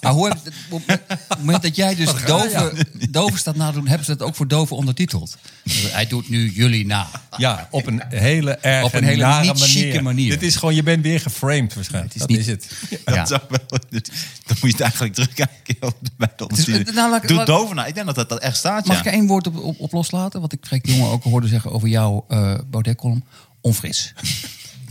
[0.01, 0.39] Maar hoe heb,
[0.71, 4.49] op het moment dat jij dus doven, doven staat nadoen, hebben ze dat ook voor
[4.49, 5.37] doven ondertiteld.
[5.65, 7.09] Dus hij doet nu jullie na.
[7.37, 10.31] Ja, op een hele erg Op een hele nare manier.
[10.31, 12.15] Dit is gewoon, je bent weer geframed waarschijnlijk.
[12.15, 12.47] Het is dat niet- is
[12.91, 13.05] het.
[13.05, 14.01] Dat zou wel, dan
[14.47, 16.93] moet je het eigenlijk terugkijken op de- bij de ondertiteling.
[16.93, 17.89] nou, Doe doven nou.
[17.89, 19.01] Ik denk dat dat, dat echt staat, Mag ja.
[19.03, 20.41] ik er één woord op, op, op loslaten?
[20.41, 23.25] Wat ik Freek de Jonge ook hoorde zeggen over jouw eh Baudet-column.
[23.61, 24.15] Onfris.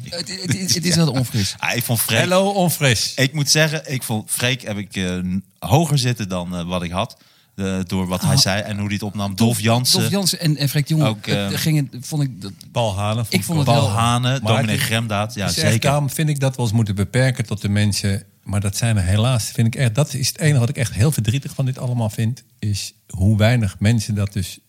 [0.10, 1.56] Het, het, het, het is wel onfris.
[1.58, 2.20] Ah, ik vond Freek...
[2.20, 3.14] Hello, onfris.
[3.16, 5.20] Ik moet zeggen, ik vond Freek heb ik eh,
[5.60, 7.18] hoger zitten dan eh, wat ik had.
[7.56, 9.36] Eh, door wat hij zei en hoe hij het opnam.
[9.36, 11.08] Dolf Jansen, Dolf Jansen en, en Freek de Jonge.
[11.10, 13.26] Ook, eh, het ging, het- vond ik, dat, Paul Hanen.
[13.30, 15.34] Ik vond het Paul wel- Hane, Maar dominee Gremdaad.
[15.34, 15.80] Ja, echt, zeker.
[15.80, 18.24] daarom vind ik dat we ons moeten beperken tot de mensen.
[18.44, 19.96] Maar dat zijn er helaas, vind ik echt.
[19.96, 22.44] Dat is het enige wat ik echt heel verdrietig van dit allemaal vind.
[22.60, 24.60] Is hoe weinig mensen dat dus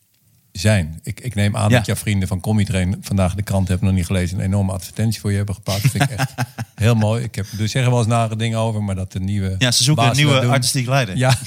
[0.59, 1.01] zijn.
[1.03, 1.77] Ik, ik neem aan Ja.
[1.77, 4.39] dat jouw vrienden van Comedy vandaag de krant hebben nog niet gelezen.
[4.39, 5.83] Een enorme advertentie voor je hebben geplaatst.
[5.83, 6.35] Dat vind ik echt
[6.75, 7.25] heel mooi.
[7.25, 9.55] Ik heb, er zeggen wel eens nare dingen over, maar dat de nieuwe.
[9.59, 11.17] Ja, ze zoeken een nieuwe artistiek leider.
[11.17, 11.29] Ja,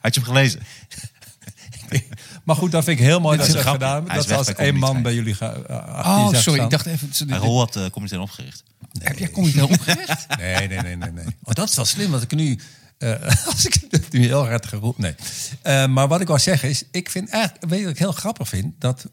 [0.00, 0.60] Had je hem gelezen?
[2.44, 4.04] maar goed, dat vind ik heel mooi dat ze hebben gedaan.
[4.08, 5.54] Hij Dat als één man bij jullie gaan.
[5.56, 5.74] uh, je
[6.04, 6.62] Oh, sorry.
[6.62, 7.08] Ik dacht even...
[7.14, 8.62] ze- Hij Rol had uh, Comedy opgericht.
[8.98, 10.26] Heb jij comedy opgericht?
[10.38, 11.10] Nee, nee, nee, nee.
[11.12, 11.24] nee.
[11.42, 12.58] Oh, dat is wel slim, want ik nu...
[12.98, 15.02] eh, als ik het nu heel hard geroepen...
[15.02, 15.14] Nee.
[15.62, 16.84] Eh, maar wat ik wou zeggen is...
[16.90, 17.64] Ik vind eigenlijk...
[17.70, 18.74] Weet wat ik heel grappig vind?
[18.78, 19.06] Dat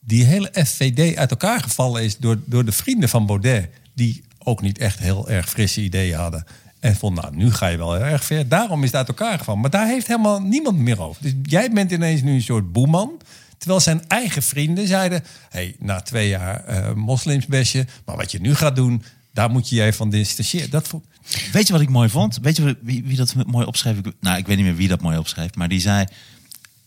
[0.00, 2.16] die hele FVD uit elkaar gevallen is...
[2.16, 3.68] door, door de vrienden van Baudet...
[3.94, 6.46] die ook niet echt heel erg frisse ideeën hadden.
[6.80, 8.48] En vond, nou, nu ga je wel heel erg ver.
[8.48, 9.60] Daarom is het uit elkaar gevallen.
[9.60, 11.22] Maar daar heeft helemaal niemand meer over.
[11.22, 13.20] Dus jij bent ineens nu een soort boeman...
[13.58, 15.24] Terwijl zijn eigen vrienden zeiden...
[15.48, 17.86] hey, na twee jaar eh moslimsbesje...
[18.04, 19.02] maar wat je nu gaat doen...
[19.34, 20.70] daar moet je jij van distancieren.
[20.70, 21.04] Dat vond,
[21.52, 22.38] Weet je wat ik mooi vond?
[22.42, 23.98] Weet je wie, wie dat mooi opschreef?
[23.98, 25.54] Ik- Nou, ik weet niet meer wie dat mooi opschreef.
[25.54, 26.04] Maar die zei...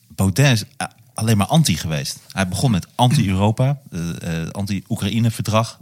[0.08, 2.20] Baudet is eh, alleen maar anti geweest.
[2.32, 3.80] Hij begon met anti-Europa.
[3.92, 5.80] eh, eh, anti-Oekraïne-verdrag.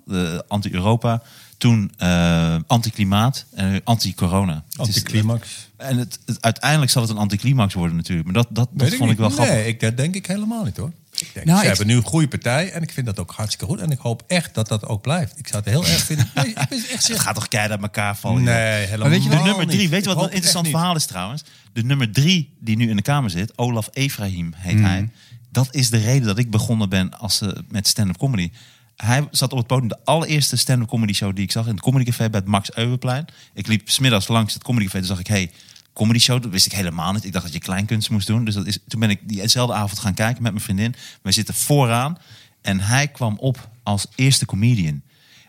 [0.48, 1.22] anti-Europa.
[1.58, 3.46] Toen eh, anti-klimaat.
[3.54, 4.64] En anti-corona.
[4.76, 5.70] Anticlimax.
[5.78, 8.26] En het, het- uiteindelijk zal het een anticlimax worden natuurlijk.
[8.26, 9.54] Maar dat, dat, vond ik wel grappig.
[9.56, 10.92] Nee, ik, dat denk ik helemaal niet hoor.
[11.22, 13.32] Ik denk, Nou, ze ik- hebben nu een goede partij en ik vind dat ook
[13.32, 13.80] hartstikke goed.
[13.80, 15.40] En ik hoop echt dat dat ook blijft.
[15.40, 16.30] Ik zou het heel erg vinden.
[16.36, 18.44] Nee, ik ben echt Het gaat toch keihard uit elkaar vallen?
[18.44, 18.54] joh?
[18.54, 19.90] Nee, helemaal weet je De nummer drie, niet.
[19.90, 21.44] weet je wat een interessant verhaal is trouwens?
[21.74, 25.10] De nummer drie die nu in de Kamer zit, Olaf Efraim heet hij.
[25.52, 28.52] Dat is de reden dat ik begonnen ben als, eh, met stand-up comedy.
[28.96, 31.82] Hij zat op het podium, de allereerste stand-up comedy show die ik zag in het
[31.82, 33.26] Comedy Café bij het Max Euwenplein.
[33.54, 35.52] Ik liep smiddags langs het Comedy Café, toen zag ik, hey,
[35.96, 37.24] comedy show, dat wist ik helemaal niet.
[37.26, 38.46] Ik dacht dat je kleinkunst moest doen.
[38.46, 40.96] Dus dat is, toen ben ik diezelfde avond gaan kijken met mijn vriendin.
[41.22, 42.18] We zitten vooraan
[42.62, 45.02] en hij kwam op als eerste comedian.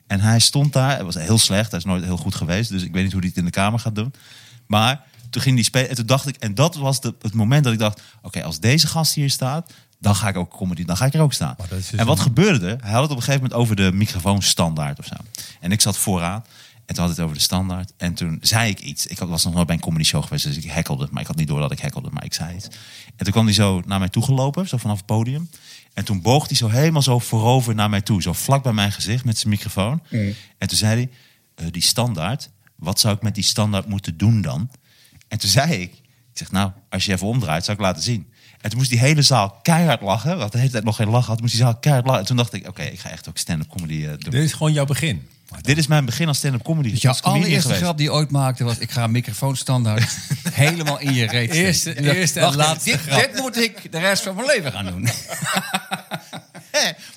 [0.07, 2.71] En hij stond daar, het was heel slecht, hij is nooit heel goed geweest.
[2.71, 4.13] Dus ik weet niet hoe hij het in de kamer gaat doen.
[4.67, 7.65] Maar toen ging die spelen en toen dacht ik, en dat was de, het moment
[7.65, 10.97] dat ik dacht: oké, als deze gast hier staat, dan ga ik ook comedy, dan
[10.97, 11.57] ga ik er ook staan.
[11.69, 12.79] Dus en wat een- gebeurde er?
[12.83, 15.15] Hij had het op een gegeven moment over de microfoonstandaard of zo.
[15.61, 16.45] En ik zat vooraan.
[16.87, 17.93] En toen had het over de standaard.
[17.97, 19.07] En toen zei ik iets.
[19.07, 21.09] Ik was nog nooit bij een comedy show geweest, dus ik hekkelde.
[21.11, 22.69] Maar ik had niet door dat ik hekkelde, maar ik zei iets.
[23.17, 25.51] En toen kwam hij zo naar mij toe gelopen, zo vanaf het podium.
[25.95, 28.23] En toen boog hij zo helemaal zo voorover naar mij toe.
[28.23, 30.03] Zo vlak bij mijn gezicht met zijn microfoon.
[30.59, 31.11] En toen zei hij,
[31.55, 34.71] eh, die standaard, wat zou ik met die standaard moeten doen dan?
[35.29, 38.27] En toen zei ik, ik zeg nou, als je even omdraait, zou ik laten zien.
[38.61, 40.39] En toen moest die hele zaal keihard lachen.
[40.39, 42.21] Want de hele tijd nog geen lach had, moest die zaal keihard lachen.
[42.21, 44.31] En toen dacht ik, oké, ik ga echt ook stand-up comedy eh, doen.
[44.31, 45.29] Dit is gewoon jouw begin.
[45.61, 46.91] Dit is mijn begin als stand-up comedy.
[46.91, 47.81] Dus jouw allereerste geweest.
[47.83, 48.79] grap die je ooit maakte was...
[48.79, 50.17] ik ga een microfoonstandaard
[50.53, 51.51] helemaal in je reet.
[51.51, 53.21] Eerste- Je dacht, eerste en laatste dit, grap.
[53.21, 55.03] dit moet ik de rest van mijn leven gaan doen.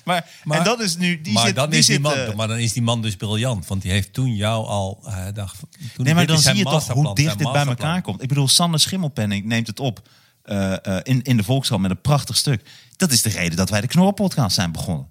[0.04, 2.34] maar, Maar- en dat is nu, die maar, zit, dan die is die man, eh,
[2.34, 3.66] maar dan is die man dus briljant.
[3.66, 5.00] Want die heeft toen jou al...
[5.04, 5.56] eh, dacht,
[5.94, 8.22] toen Nee, maar dan zie je toch hoe dicht dit bij elkaar komt.
[8.22, 10.08] Ik bedoel, Sander Schimmelpenning neemt het op
[10.42, 12.62] eh, eh, in, in de Volkskrant met een prachtig stuk.
[12.96, 15.06] Dat is de reden dat wij de Knorren-podcast zijn begonnen.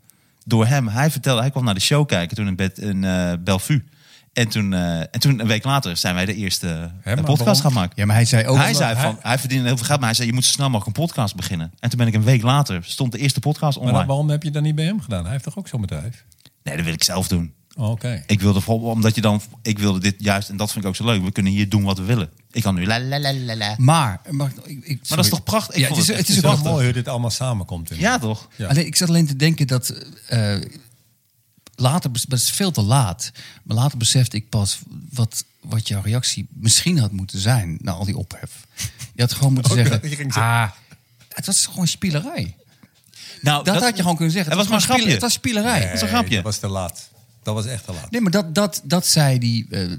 [0.49, 0.87] Door hem.
[0.87, 3.83] Hij vertelde, hij kwam naar de show kijken toen in, bed, in eh, Bellevue.
[4.33, 7.37] En toen, eh, en toen, een week later, zijn wij de eerste eh, maar podcast
[7.37, 7.61] waarom?
[7.61, 7.93] gaan maken.
[7.95, 8.57] Ja, maar hij zei ook...
[8.57, 10.69] hij zei van, hij verdiende heel veel geld, maar hij zei, je moet zo snel
[10.69, 11.71] mogelijk een podcast beginnen.
[11.79, 14.05] En toen ben ik een week later, stond de eerste podcast online.
[14.05, 15.23] waarom heb je dat niet bij hem gedaan?
[15.23, 16.25] Hij heeft toch ook zo'n bedrijf?
[16.63, 17.53] Nee, dat wil ik zelf doen.
[17.79, 18.23] Oh, Oké.
[18.27, 20.95] Ik wilde vol- omdat je dan, ik wilde dit juist, en dat vind ik ook
[20.95, 21.23] zo leuk.
[21.23, 22.29] We kunnen hier doen wat we willen.
[22.51, 23.75] Ik kan nu la la la la la.
[23.77, 25.75] Maar, mag, ik, ik, Maar dat is toch prachtig?
[25.75, 27.89] Ik Ja, het is, het het is Het wel mooi hoe dit allemaal samenkomt.
[27.93, 28.47] Ja, toch?
[28.55, 28.67] Ja.
[28.67, 29.89] Alleen, ik zat alleen te denken dat
[30.27, 30.55] eh,
[31.75, 33.31] later, dat is veel te laat.
[33.63, 34.79] Maar later besefte ik pas
[35.11, 38.51] wat, wat jouw reactie misschien had moeten zijn na al die ophef.
[39.13, 40.69] Je had gewoon moeten Ook zeggen, ah,
[41.29, 42.55] het was gewoon spielerij.
[43.41, 44.51] Nou, Dat, had je gewoon kunnen zeggen.
[44.51, 45.11] Het was maar een grapje.
[45.11, 45.85] Het was spielerij.
[45.85, 46.35] Dat is een grapje.
[46.35, 47.09] Dat was te laat.
[47.55, 48.11] Dat was echt te laat.
[48.11, 49.91] Nee, maar dat, dat, dat zei die eh eh,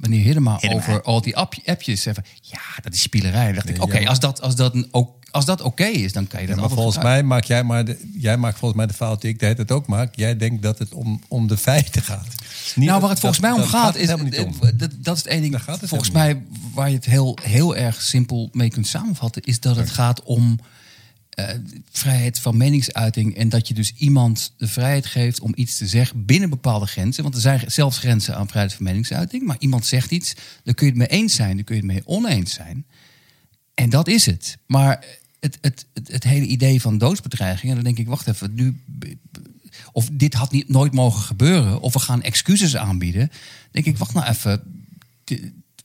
[0.00, 0.74] meneer Hiddema Hiddema.
[0.82, 2.02] over al die app, appjes.
[2.02, 3.44] Zei van, ja, dat is spielerij.
[3.46, 4.08] Dan dacht ik, oké, ja.
[4.08, 6.70] als dat, als dat, ook, als dat oké is, dan kan je dat Ja, maar
[6.70, 7.26] volgens gebruiken.
[7.28, 9.56] mij maak jij maar de, jij maakt volgens mij de fout die ik de hele
[9.56, 10.14] tijd ook maak.
[10.16, 12.26] Jij denkt dat het om, om de feiten gaat.
[12.74, 14.12] Niet- nou, waar het volgens dat- mij om gaat, het is.
[14.44, 14.52] om.
[14.76, 15.52] Dat, dat is het ene ding.
[15.52, 16.42] Daar gaat het volgens mij,
[16.74, 20.58] waar je het heel, heel erg simpel mee kunt samenvatten, is dat het gaat om
[21.34, 21.48] eh,
[21.90, 23.36] vrijheid van meningsuiting.
[23.36, 27.22] En dat je dus iemand de vrijheid geeft om iets te zeggen binnen bepaalde grenzen.
[27.22, 29.42] Want er zijn zelfs grenzen aan vrijheid van meningsuiting.
[29.42, 31.90] Maar iemand zegt iets, dan kun je het mee eens zijn, dan kun je het
[31.90, 32.86] mee oneens zijn.
[33.74, 34.58] En dat is het.
[34.66, 35.04] Maar
[35.40, 38.80] het, het, het, hele idee van doodsbedreigingen, dan denk ik, wacht even, nu.
[39.92, 43.30] Of dit had niet, nooit mogen gebeuren, of we gaan excuses aanbieden.
[43.70, 44.62] denk ik, wacht nou even.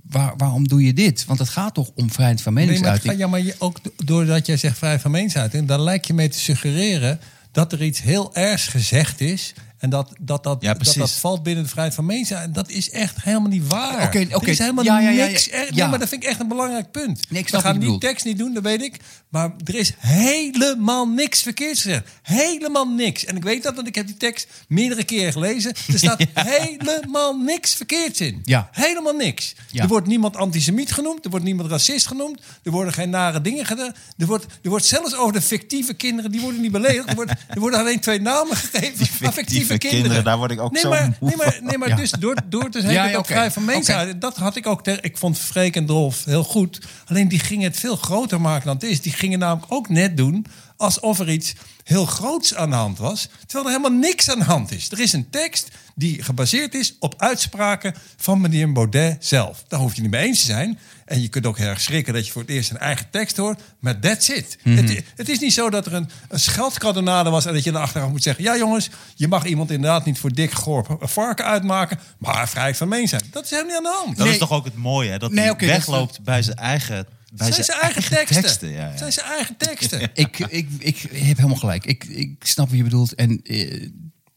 [0.10, 1.26] Waar, waarom doe je dit?
[1.26, 3.12] Want het gaat toch om vrijheid van Nee, maar, meningsuiting.
[3.14, 6.14] gaat- ja, maar je, ook do- doordat jij zegt vrij van meningsuiting, dan lijkt je
[6.14, 7.20] mee te suggereren
[7.52, 11.44] dat er iets heel ergs gezegd is En dat dat, dat, Ja, dat, dat valt
[11.44, 12.56] binnen de vrijheid van meningsuiting.
[12.56, 14.04] En dat is echt helemaal niet waar.
[14.08, 14.46] Oké, oké.
[14.46, 15.50] Er is helemaal Ja, niks.
[15.72, 17.30] Nee, maar dat vind ik echt een belangrijk punt.
[17.30, 18.02] Nee, ik We gaan bedoelt.
[18.02, 18.96] tekst niet doen, dat weet ik.
[19.30, 22.10] Maar er is helemaal niks verkeerds gezegd.
[22.22, 23.26] Helemaal niks.
[23.26, 25.74] En ik weet dat, want ik heb die tekst meerdere keren gelezen.
[25.92, 28.42] Er staat helemaal niks verkeerds in.
[28.44, 28.70] Ja.
[28.72, 29.56] Helemaal niks.
[29.74, 31.24] Er wordt niemand antisemiet genoemd.
[31.26, 32.42] Er wordt niemand racist genoemd.
[32.64, 33.94] Er worden geen nare dingen gedaan.
[34.18, 37.10] Er wordt, er wordt zelfs over de fictieve kinderen, die worden niet beledigd.
[37.10, 40.02] Er, wordt, er worden alleen twee namen gegeven fictieve kinderen.
[40.02, 41.96] kinderen, daar word ik ook nee, zo maar, moe nee, maar, nee, maar Ja.
[41.96, 43.34] dus door, door te zeggen Ja, ja, dat oké.
[43.34, 44.84] vrij van meningsuiting, dat had ik ook.
[44.84, 46.80] ter- ik vond Freek en Dolf heel goed.
[47.06, 49.02] Alleen die gingen het veel groter maken dan het is.
[49.02, 50.46] Die gingen namelijk ook net doen
[50.80, 51.54] alsof er iets
[51.84, 53.28] heel groots aan de hand was.
[53.46, 54.92] Terwijl er helemaal niks aan de hand is.
[54.92, 59.64] Er is een tekst die gebaseerd is op uitspraken van meneer Baudet zelf.
[59.68, 60.80] Daar hoef je niet mee eens te zijn.
[61.06, 63.38] En je kunt ook heel erg schrikken dat je voor het eerst een eigen tekst
[63.38, 63.62] hoort.
[63.80, 64.58] Maar that's it.
[64.64, 67.46] het, het is niet zo dat er een, een was...
[67.46, 68.44] en dat je dan achteraf moet zeggen...
[68.44, 72.00] ja jongens, je mag iemand inderdaad niet voor dik goor varken uitmaken...
[72.18, 73.24] maar vrijheid van meen zijn.
[73.32, 74.16] Dat is helemaal niet aan de hand.
[74.18, 74.34] Dat Nee.
[74.34, 75.18] is toch ook het mooie, hè?
[75.18, 78.70] Dat Nee, hij dat is- wegloopt bij zijn eigen, bij zijn zijn eigen teksten.
[78.70, 78.90] ja, ja.
[78.90, 80.02] Het zijn zijn eigen teksten.
[80.14, 81.86] ik, ik, ik heb helemaal gelijk.
[81.86, 83.16] Ik, ik snap wat je bedoelt.
[83.16, 83.90] En, eh,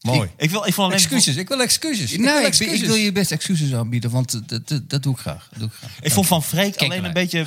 [0.03, 0.31] Mooi.
[0.37, 2.13] Ik wil, ik wil alleen Excuses, ik wil excuses.
[2.13, 2.81] Ik nou, wil ik, excuses.
[2.81, 5.49] ik wil je best excuses aanbieden, want dat, dat, dat doe ik graag.
[5.51, 5.99] Dat doe ik graag.
[6.01, 7.47] Ik vond van Freek alleen een beetje.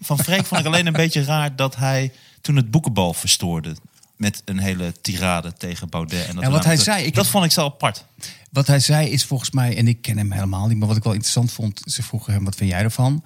[0.00, 3.76] Van Freek vond ik alleen een beetje raar dat hij toen het boekenbal verstoorde.
[4.16, 6.26] Met een hele tirade tegen Baudet.
[6.26, 8.04] En dat Ja, wat hij zei, ik dat vond ik zo apart.
[8.50, 11.02] Wat hij zei is volgens mij, en ik ken hem helemaal niet, maar wat ik
[11.02, 13.24] wel interessant vond, ze vroegen hem, wat vind jij ervan?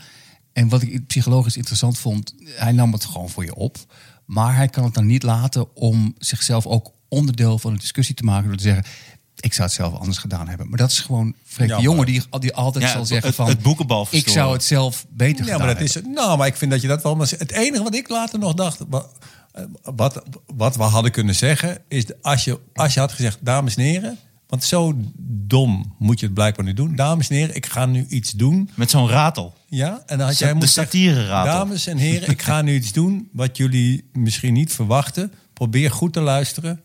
[0.58, 3.76] En wat ik psychologisch interessant vond, hij nam het gewoon voor je op.
[4.24, 8.22] Maar hij kan het dan niet laten om zichzelf ook onderdeel van de discussie te
[8.22, 8.84] maken door te zeggen,
[9.40, 10.68] ik zou het zelf anders gedaan hebben.
[10.68, 13.08] Maar dat is gewoon Freek Ja, de Jonge maar- die, die altijd Ja, zal het-
[13.08, 16.10] zeggen van, het boekenbal ik zou het zelf beter Ja, gedaan maar dat hebben.
[16.12, 16.14] is.
[16.14, 17.16] Nou, maar ik vind dat je dat wel.
[17.16, 18.80] Maar het enige wat ik later nog dacht.
[18.90, 20.22] eh, Wat,
[20.56, 21.78] wat we hadden kunnen zeggen.
[21.88, 23.38] Is als je, als je had gezegd.
[23.40, 24.18] Dames en heren.
[24.48, 24.94] Want zo
[25.46, 26.96] dom moet je het blijkbaar niet doen.
[26.96, 28.70] Dames en heren, ik ga nu iets doen.
[28.74, 29.54] Met zo'n ratel.
[29.66, 31.52] Ja, en dan had De jij moeten zeggen, satireratel.
[31.52, 35.32] Dames en heren, ik ga nu iets doen wat jullie misschien niet verwachten.
[35.52, 36.80] Probeer goed te luisteren.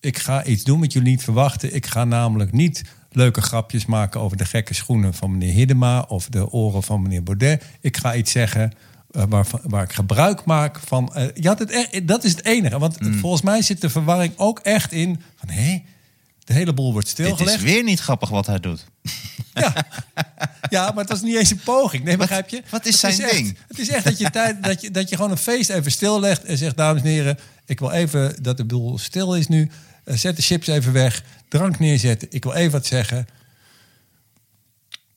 [0.00, 1.74] Ik ga iets doen wat jullie niet verwachten.
[1.74, 6.28] Ik ga namelijk niet leuke grapjes maken over de gekke schoenen van meneer Hiddema of
[6.28, 7.64] de oren van meneer Baudet.
[7.80, 8.72] Ik ga iets zeggen
[9.10, 11.12] eh, waar, waar ik gebruik maak van.
[11.34, 12.78] je had het dat is het enige.
[12.78, 13.14] Want Mm.
[13.14, 15.82] volgens mij zit de verwarring ook echt in van hé,
[16.46, 17.56] de hele boel wordt stilgelegd.
[17.56, 18.84] is weer niet grappig wat hij doet.
[19.54, 19.86] Ja.
[20.68, 22.04] ja, maar het was niet eens een poging.
[22.04, 22.62] Nee, begrijp je?
[22.70, 23.58] wat is Het zijn ding?
[23.68, 26.44] Het is echt dat je, tijd, dat, je, dat je gewoon een feest even stillegt
[26.44, 26.76] en zegt...
[26.76, 29.70] dames en heren, ik wil even dat de boel stil is nu.
[30.04, 32.28] Eh, zet de chips even weg, drank neerzetten.
[32.30, 33.26] Ik wil even wat zeggen.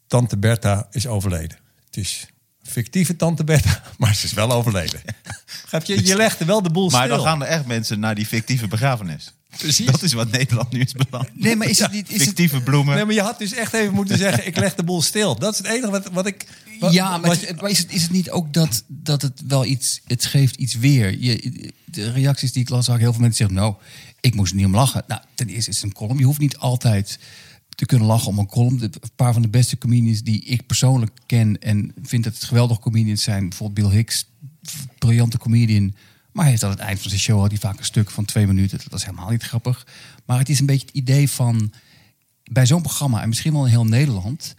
[0.07, 1.57] Tante Bertha is overleden.
[1.85, 2.25] Het is
[2.63, 5.01] fictieve Tante Bertha, maar ze is wel overleden.
[5.61, 6.05] Begrijp je?
[6.05, 7.15] Je legde wel de boel Maar stil.
[7.15, 9.33] dan gaan er echt mensen naar die fictieve begrafenis.
[9.59, 9.85] Precies.
[9.85, 11.29] Dat is wat Nederland nu is beland.
[11.33, 12.07] Nee, maar is het niet...
[12.09, 12.95] Is het, Fictieve bloemen.
[12.95, 14.47] Nee, maar je had dus echt even moeten zeggen...
[14.47, 15.35] ik leg de boel stil.
[15.39, 16.45] Dat is het enige wat, wat ik...
[16.79, 19.41] wat- ja, maar, wat het- maar is, het, is het niet ook dat, dat het
[19.47, 20.01] wel iets...
[20.05, 21.19] Het geeft iets weer.
[21.19, 23.55] Je, de reacties die ik las, zag ik heel veel mensen zeggen...
[23.57, 23.75] nou,
[24.19, 25.03] ik moest er niet om lachen.
[25.07, 26.17] Nou, ten eerste is het een column.
[26.19, 27.19] Je hoeft niet altijd
[27.69, 28.77] te kunnen lachen om een column.
[28.77, 31.59] De- Een paar van de beste comedians die ik persoonlijk ken...
[31.61, 33.49] en vind dat het geweldige comedians zijn...
[33.49, 34.25] bijvoorbeeld Bill Hicks,
[34.97, 35.95] briljante comedian...
[36.31, 38.25] maar hij heeft aan het eind van zijn show had hij vaak een stuk van
[38.25, 38.77] twee minuten.
[38.77, 39.87] Dat was helemaal niet grappig.
[40.25, 41.73] Maar het is een beetje het idee van...
[42.43, 44.55] bij zo'n programma, en misschien wel in heel Nederland...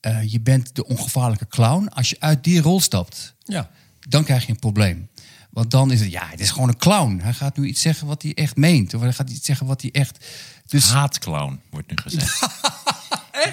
[0.00, 1.88] eh, je bent de ongevaarlijke clown.
[1.88, 3.70] Als je uit die rol stapt, Ja.
[4.08, 5.08] dan krijg je een probleem.
[5.50, 7.18] Want dan is het, ja, het is gewoon een clown.
[7.22, 8.94] Hij gaat nu iets zeggen wat hij echt meent.
[8.94, 10.24] Of hij gaat iets zeggen wat hij echt...
[10.68, 12.38] Dus, Haatclown, wordt nu gezegd.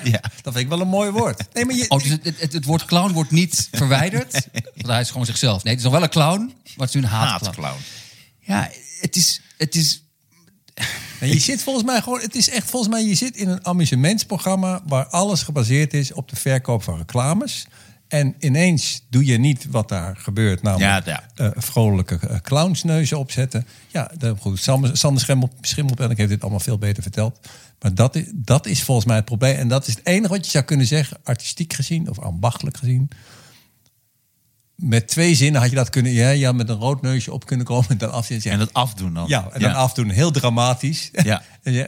[0.04, 0.22] Ja.
[0.22, 1.54] Dat vind ik wel een mooi woord.
[1.54, 4.32] Nee, maar je, oh, dus het, het, het woord clown wordt niet verwijderd.
[4.76, 5.64] Want hij is gewoon zichzelf.
[5.64, 7.46] Nee, het is nog wel een clown, maar het is nu een haatclown.
[7.46, 7.82] Haatclown.
[8.40, 8.70] Ja,
[9.02, 9.42] het is...
[9.58, 10.04] Het is
[11.20, 14.82] je zit volgens mij gewoon, het is echt volgens mij, je zit in een amusementsprogramma
[14.86, 17.66] waar alles gebaseerd is op de verkoop van reclames.
[18.16, 23.68] En ineens doe je niet wat daar gebeurt, namelijk Ja, eh, vrolijke eh, clownsneuzen opzetten.
[23.88, 27.40] Ja, dan, goed, Sander, Sander Schimmel, Schimmelpenninck heeft dit allemaal veel beter verteld.
[27.82, 29.56] Maar dat is, dat is volgens mij het probleem.
[29.56, 33.10] En dat is het enige wat je zou kunnen zeggen, artistiek gezien of ambachtelijk gezien.
[34.76, 37.66] Met twee zinnen had je dat kunnen, ja, ja met een rood neusje op kunnen
[37.66, 38.52] komen en dan afzetten.
[38.52, 39.28] En dat afdoen dan.
[39.28, 41.12] Ja, en dan afdoen, heel dramatisch.
[41.24, 41.42] Ja.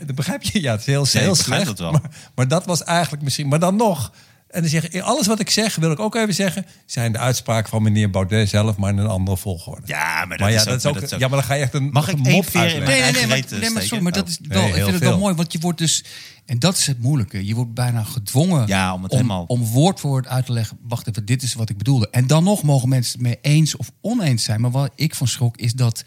[0.06, 0.62] Dat begrijp je?
[0.62, 1.66] Ja, het is heel, heel ik slecht.
[1.66, 1.92] dat wel.
[1.92, 3.48] Maar, maar dat was eigenlijk misschien...
[3.48, 4.12] Maar dan nog...
[4.48, 6.66] En dan zeg je, alles wat ik zeg, wil ik ook even zeggen...
[6.86, 9.82] zijn de uitspraken van meneer Baudet zelf, maar in een andere volgorde.
[9.86, 11.28] Ja, maar dat maar ja, is dat ook- is ook, maar dat is ook- ja,
[11.28, 12.80] maar dan ga je echt een Mag ik een mop Nee, nee,
[13.12, 15.36] nee, maar, nee, maar, sorry, maar dat is wel, Nee, ik vind het wel mooi,
[15.36, 16.04] want je wordt dus,
[16.46, 20.00] en dat is het moeilijke, je wordt bijna gedwongen Ja, om het helemaal- om woord
[20.00, 22.10] voor woord uit te leggen, wacht even, dit is wat ik bedoelde.
[22.10, 25.28] En dan nog mogen mensen het mee eens of oneens zijn, maar waar ik van
[25.28, 26.04] schrok is dat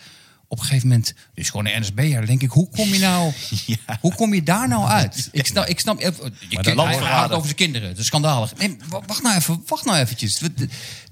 [0.50, 2.26] op een gegeven moment, is gewoon een NSB'er.
[2.26, 3.32] Denk ik, hoe kom je nou,
[3.66, 3.98] Ja.
[4.00, 5.28] hoe kom je daar nou uit?
[5.32, 6.12] Ik snap, ik snap, je,
[6.48, 7.88] kind- hij gaat over zijn kinderen.
[7.88, 8.56] Dat is schandalig.
[8.56, 10.40] Nee, wa- wacht nou even, wacht nou eventjes.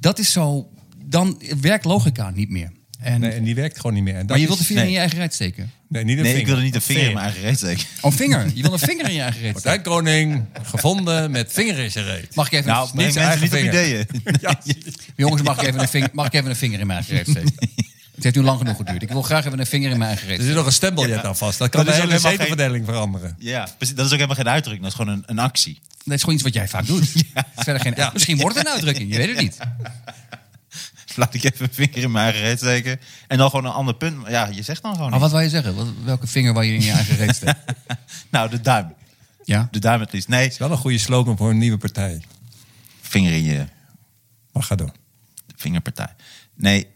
[0.01, 0.69] Dat is zo,
[1.05, 2.71] dan werkt logica niet meer.
[3.01, 4.15] En, Nee, en die werkt gewoon niet meer.
[4.15, 4.91] En dat maar je wilt de vinger nee.
[4.91, 5.71] in je eigen reet steken.
[5.89, 7.85] Nee, niet een Nee, ik wilde niet een vinger in mijn eigen reet steken.
[8.01, 8.51] Oh, vinger.
[8.55, 9.83] Je wil een vinger in je eigen reet steken.
[9.83, 12.35] Martijn Koning, gevonden met vinger in zijn reet.
[12.35, 14.07] Mag ik even, Nou, mensen niet op ideeën.
[14.41, 14.61] Ja.
[15.17, 17.29] jongens, mag ik, even een vinger, mag ik even een vinger in mijn eigen reet
[17.53, 17.87] steken?
[18.19, 19.03] Het heeft nu lang genoeg geduurd.
[19.03, 21.25] Ik wil graag even een vinger in mijn eigen reet Er zit nog een stembiljet
[21.25, 21.59] aan vast.
[21.59, 23.37] Dat kan Dat de is hele zetelverdeling veranderen.
[23.39, 23.95] Ja, precies.
[23.95, 24.83] Dat is ook helemaal geen uitdrukking.
[24.89, 25.81] Dat is gewoon een, een actie.
[26.05, 27.01] Dat is gewoon iets wat jij vaak doet.
[27.13, 27.17] Het
[27.57, 29.59] is Verder geen, Misschien wordt het een uitdrukking, je weet het niet.
[31.17, 33.01] Laat ik even een vinger in mijn eigen reet steken.
[33.29, 34.29] En dan gewoon een ander punt.
[34.29, 35.75] Ja, je zegt dan gewoon Maar wat wil je zeggen?
[35.75, 37.57] Wat, welke vinger wil je in je eigen reet steken?
[38.31, 38.95] Nou, de duim.
[39.45, 39.69] Ja?
[39.71, 40.29] De duim het liefst.
[40.29, 42.23] Nee, Wel een goede slogan voor een nieuwe partij.
[43.01, 43.67] vinger in je
[44.53, 44.93] Maar ga door.
[45.57, 46.15] vingerpartij.
[46.55, 46.87] Nee,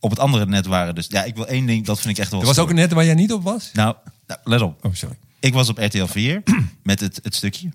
[0.00, 1.06] op het andere net waren dus...
[1.08, 2.40] Ja, ik wil één ding, dat vind ik echt wel...
[2.40, 3.70] Er was ook een net waar jij niet op was?
[3.72, 3.96] Nou,
[4.26, 4.84] nou, let op.
[4.84, 5.16] Oh, sorry.
[5.40, 6.42] Ik was op RTL 4
[6.82, 7.70] met het, het stukje.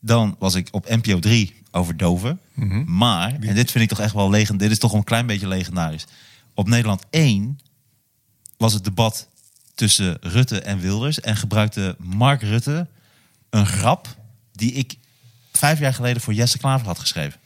[0.00, 2.40] Dan was ik op NPO 3 over doven.
[2.54, 2.96] Mhm.
[2.96, 4.58] Maar, en dit vind ik toch echt wel legend.
[4.58, 6.06] Dit is toch een klein beetje legendarisch.
[6.54, 7.58] Op Nederland 1
[8.56, 9.28] was het debat
[9.74, 11.20] tussen Rutte en Wilders.
[11.20, 12.88] En gebruikte Mark Rutte
[13.50, 14.16] een grap
[14.52, 14.96] die ik
[15.52, 17.40] vijf jaar geleden voor Jesse Klaver had geschreven.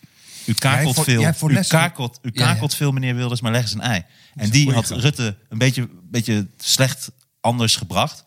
[0.47, 2.53] U kakelt voor- veel, voor u lessen- kakelt, u Ja, ja.
[2.53, 4.05] kakelt veel meneer Wilders, maar leg eens een ei.
[4.35, 4.91] En die had.
[4.91, 8.25] Rutte een beetje, beetje slecht anders gebracht.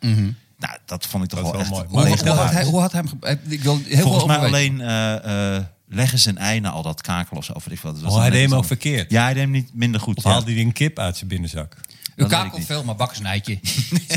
[0.57, 1.85] Nou, dat vond ik toch Dat wel echt mooi.
[1.87, 3.39] Hoe, had hij, hoe had hij hem...
[3.51, 6.81] Ik wil heel veel Volgens mij alleen eh, eh, leggen ze een ei na al
[6.81, 7.53] dat kakelen of zo.
[7.53, 8.03] Of ik wat.
[8.03, 9.11] Oh, hij deed hem ook verkeerd.
[9.11, 10.17] Ja, hij deed hem niet minder goed.
[10.17, 10.29] Of ja.
[10.29, 11.75] haalde hij een kip uit zijn binnenzak?
[12.19, 12.65] U kakelt niet.
[12.65, 13.59] veel, maar bak is een eitje.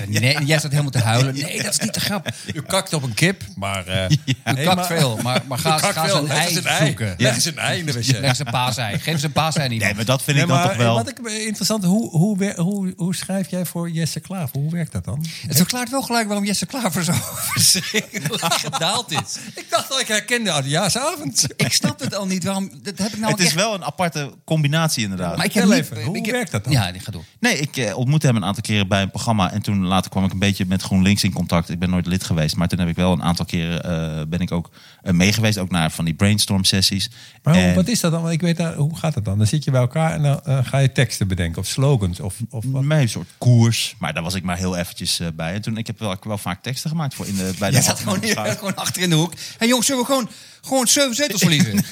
[0.09, 1.35] Nee, en jij staat helemaal te huilen.
[1.35, 2.29] Nee, dat is niet de grap.
[2.55, 3.87] U kakt op een kip, maar...
[3.87, 4.35] eh U
[4.65, 6.17] kakt maar- veel, maar, maar ga, eens veel.
[6.17, 6.87] een ei een ei.
[6.87, 7.15] zoeken.
[7.19, 8.07] Leg eens een ei in de wc.
[8.07, 8.99] Leg eens een paasei.
[8.99, 10.95] Geef eens een paasei aan Nee, maar dat vind Nee, ik dan maar toch wel...
[10.95, 14.59] Wat ik interessant, hoe, hoe, hoe, hoe schrijf jij voor Jesse Klaver?
[14.61, 15.27] Hoe werkt dat dan?
[15.47, 17.13] Het verklaart wel gelijk waarom Jesse Klaver zo
[17.53, 19.37] verschrikkelijk gedaald is.
[19.55, 21.47] Ik dacht dat ik herkende oudejaarsavond.
[21.57, 22.45] Ik snap het al niet.
[22.45, 25.37] Waarom, dat heb ik nou het is wel een aparte combinatie inderdaad.
[25.37, 26.73] Maar ik heb niet, even, hoe ik werkt dat dan?
[26.73, 27.25] Ja, die gaat door.
[27.41, 29.53] Nee, ik eh, ontmoette hem een aantal keren bij een programma.
[29.53, 31.69] En toen later kwam ik een beetje met GroenLinks in contact.
[31.71, 32.57] Ik ben nooit lid geweest.
[32.57, 34.71] Maar toen heb ik wel een aantal keren eh, ben ik ook
[35.03, 35.59] eh, mee geweest.
[35.59, 37.11] Ook naar van die brainstorm sessies.
[37.43, 38.23] Maar En- wat is dat dan?
[38.23, 39.39] Want ik weet daar, hoe gaat dat dan?
[39.39, 42.37] Dan zit je bij elkaar en dan eh, ga je teksten bedenken of slogans of,
[42.51, 42.85] of wat?
[42.89, 43.95] Een soort koers.
[43.99, 45.55] Maar daar was ik maar heel eventjes eh, bij.
[45.55, 47.85] En toen, ik heb wel, wel vaak teksten gemaakt voor in de, bij de Jij
[47.85, 49.33] zat gewoon, hier, algemene gewoon achter in de hoek.
[49.33, 50.29] Hé hey jongens, zullen we gewoon,
[50.61, 51.75] gewoon zeven zetels verliezen?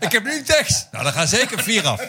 [0.00, 0.88] Ik heb nu een tekst.
[0.92, 2.00] Nou, dan gaan zeker vier af.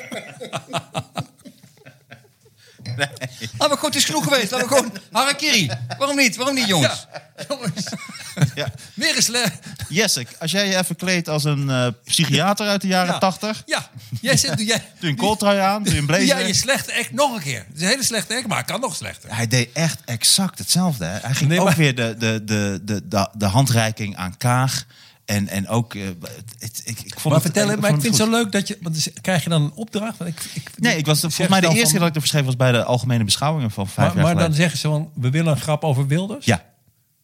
[2.98, 3.18] Laten
[3.58, 4.52] we gewoon, het is genoeg geweest.
[4.52, 5.70] Laten we gewoon harakiri.
[5.98, 6.36] Waarom niet?
[6.36, 7.08] Waarom niet, jongens?
[7.50, 7.84] Jongens,
[8.56, 8.68] Ja.
[8.95, 9.52] eens le-
[9.89, 13.20] Jesse, als jij je even kleedt als een eh, psychiater uit de jaren Ja.
[13.20, 13.64] 80.
[13.66, 13.89] Ja,
[14.22, 16.38] jij zit, doe jij, Doe je een kooltrui aan, doe je een doe blazer.
[16.38, 17.66] jij je slechte act nog een keer.
[17.68, 19.36] Het is een hele slechte act, maar het kan nog slechter.
[19.36, 21.06] Hij deed echt exact hetzelfde.
[21.06, 21.20] Hè?
[21.20, 24.86] Hij ging Nee, ook maar- weer de, de, de, de, de, de handreiking aan Kaag.
[25.28, 25.93] En, en ook...
[25.93, 26.01] eh,
[26.59, 28.67] het, ik, ik vond Maar het, vertel, ik maar ik vind het zo leuk dat
[28.67, 28.78] je...
[28.82, 30.17] Want dus krijg je dan een opdracht?
[30.17, 32.15] Want ik, ik, Nee, ik was volgens mij de dan eerste van- keer dat ik
[32.15, 34.88] er verschreven was bij de algemene beschouwingen van vijf Maar, jaar maar dan zeggen ze
[34.88, 36.45] van, we willen een grap over Wilders?
[36.45, 36.63] Ja.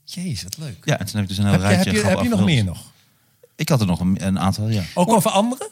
[0.03, 0.77] Jezus, wat leuk.
[0.83, 2.29] ja, en toen heb ik dus een heel Heb je, rijtje heb je, heb je
[2.29, 2.91] nog meer nog?
[3.55, 4.83] Ik had er nog een, een aantal, ja.
[4.93, 5.67] Ook over anderen?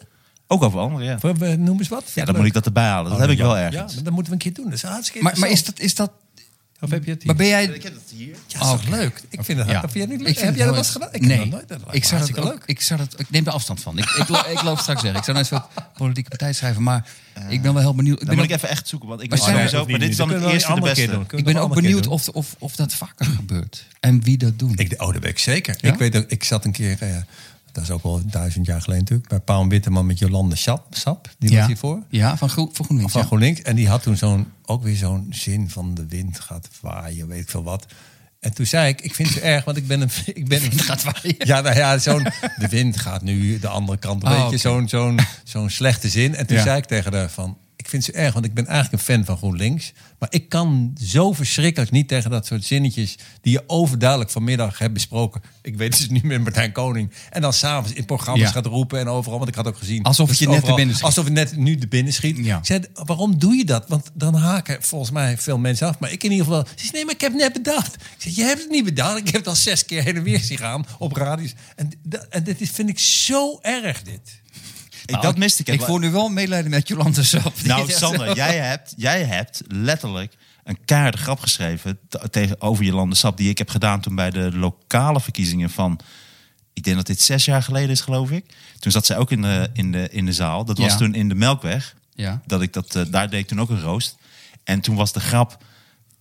[0.47, 1.05] Ook over anderen,
[1.41, 1.55] ja.
[1.55, 2.03] Noem eens wat.
[2.15, 3.11] Ja, dan moet ik dat erbij halen.
[3.11, 3.93] Dat heb ik wel ergens.
[3.93, 4.65] Ja, dat moeten we een keer doen.
[4.65, 6.11] Dat is hartstikke Maar, maar is, dat, is dat...
[6.82, 7.27] Of heb je het hier?
[7.27, 7.63] Maar ben jij...
[7.65, 8.36] heb dat hier.
[8.47, 9.21] Ja, toch leuk?
[9.29, 9.79] Ik vind het, Ja.
[9.79, 10.27] vind jij niet leuk?
[10.29, 11.09] Ik heb jij dat het wel eens gedaan?
[11.11, 11.45] Ik nee.
[11.49, 11.67] nooit.
[11.67, 12.63] Dat ik, zou ook, leuk.
[12.65, 13.97] ik, zou dat, ik neem er afstand van.
[13.97, 15.19] Ik, ik, lo- ik loop straks zeggen.
[15.19, 16.84] Ik zou net een soort politieke partij schrijven.
[16.84, 17.07] Maar
[17.49, 18.13] ik ben wel heel benieuwd.
[18.21, 19.89] Ik Dan ben, moet ik even echt zoeken, want ik Maar weet zijn- sowieso...
[19.91, 21.38] Maar dit is dan het we eerste, de een andere keer beste.
[21.38, 23.86] ik ben ook benieuwd of, of, of dat vaker gebeurt.
[23.99, 24.73] En wie dat doen.
[24.75, 25.75] Ik, oh, dat weet ik zeker.
[25.82, 25.91] Ja?
[25.93, 27.15] Ik weet ook, ik zat een keer, eh,
[27.72, 30.86] dat is ook al duizend jaar geleden natuurlijk, bij Paul Witteman met Jolande Sap.
[30.89, 32.03] Sap die was hiervoor.
[32.09, 33.11] Ja, van, Groen, van GroenLinks.
[33.11, 33.28] Van ja.
[33.28, 33.61] GroenLinks.
[33.61, 37.41] En die had toen zo'n, ook weer zo'n zin van de wind gaat waaien, weet
[37.41, 37.86] ik veel wat.
[38.39, 40.09] En toen zei ik, ik vind het erg, want ik ben een...
[40.34, 41.36] Ik ben een gaat waaien?
[41.38, 42.24] Ja, nou ja, zo'n,
[42.57, 44.24] de wind gaat nu de andere kant.
[44.24, 44.57] Weet Oh, je, oké.
[44.57, 46.36] zo'n, zo'n, zo'n slechte zin.
[46.36, 46.63] En toen Ja.
[46.63, 47.57] zei ik tegen haar van,
[47.91, 49.91] vind zo erg, want ik ben eigenlijk een fan van GroenLinks.
[50.19, 54.93] Maar ik kan zo verschrikkelijk niet tegen dat soort zinnetjes die je overduidelijk vanmiddag hebt
[54.93, 55.41] besproken.
[55.61, 57.11] Ik weet het dus nu met Martijn Koning.
[57.29, 58.51] En dan s'avonds in programma's Ja.
[58.51, 59.37] gaat roepen en overal.
[59.37, 60.03] Want ik had ook gezien.
[60.03, 61.05] Alsof je net te binnen schiet.
[61.07, 62.37] Alsof het net nu de binnen schiet.
[62.37, 62.57] Ja.
[62.57, 63.85] Ik zei, waarom doe je dat?
[63.87, 65.99] Want dan haken volgens mij veel mensen af.
[65.99, 66.65] Maar ik in ieder geval.
[66.65, 67.95] Ze zei, nee, maar ik heb het net bedacht.
[67.95, 69.17] Ik zeg, je hebt het niet bedacht.
[69.17, 71.53] Ik heb het al zes keer heen en weer zien gaan op radios.
[71.75, 74.39] En, dat- en dit vind ik zo erg, dit.
[75.06, 75.68] Ik, dat miste ik.
[75.68, 77.54] Ik voel nu wel medelijden met Jolante Sap.
[77.64, 81.99] Nou, Sander, jij hebt, jij hebt letterlijk een keiharde grap geschreven
[82.30, 83.38] tegen, over je landensap...
[83.38, 85.99] die ik heb gedaan toen bij de lokale verkiezingen van...
[86.74, 88.45] Ik denk dat dit zes jaar geleden is, geloof ik.
[88.80, 90.66] Toen zat zij ook in de, in de, in de zaal.
[90.66, 90.97] Dat was Ja.
[90.97, 91.95] toen in de Melkweg.
[92.14, 92.41] Ja.
[92.45, 94.18] Dat ik dat, eh, daar deed ik toen ook een roost.
[94.64, 95.64] En toen was de grap,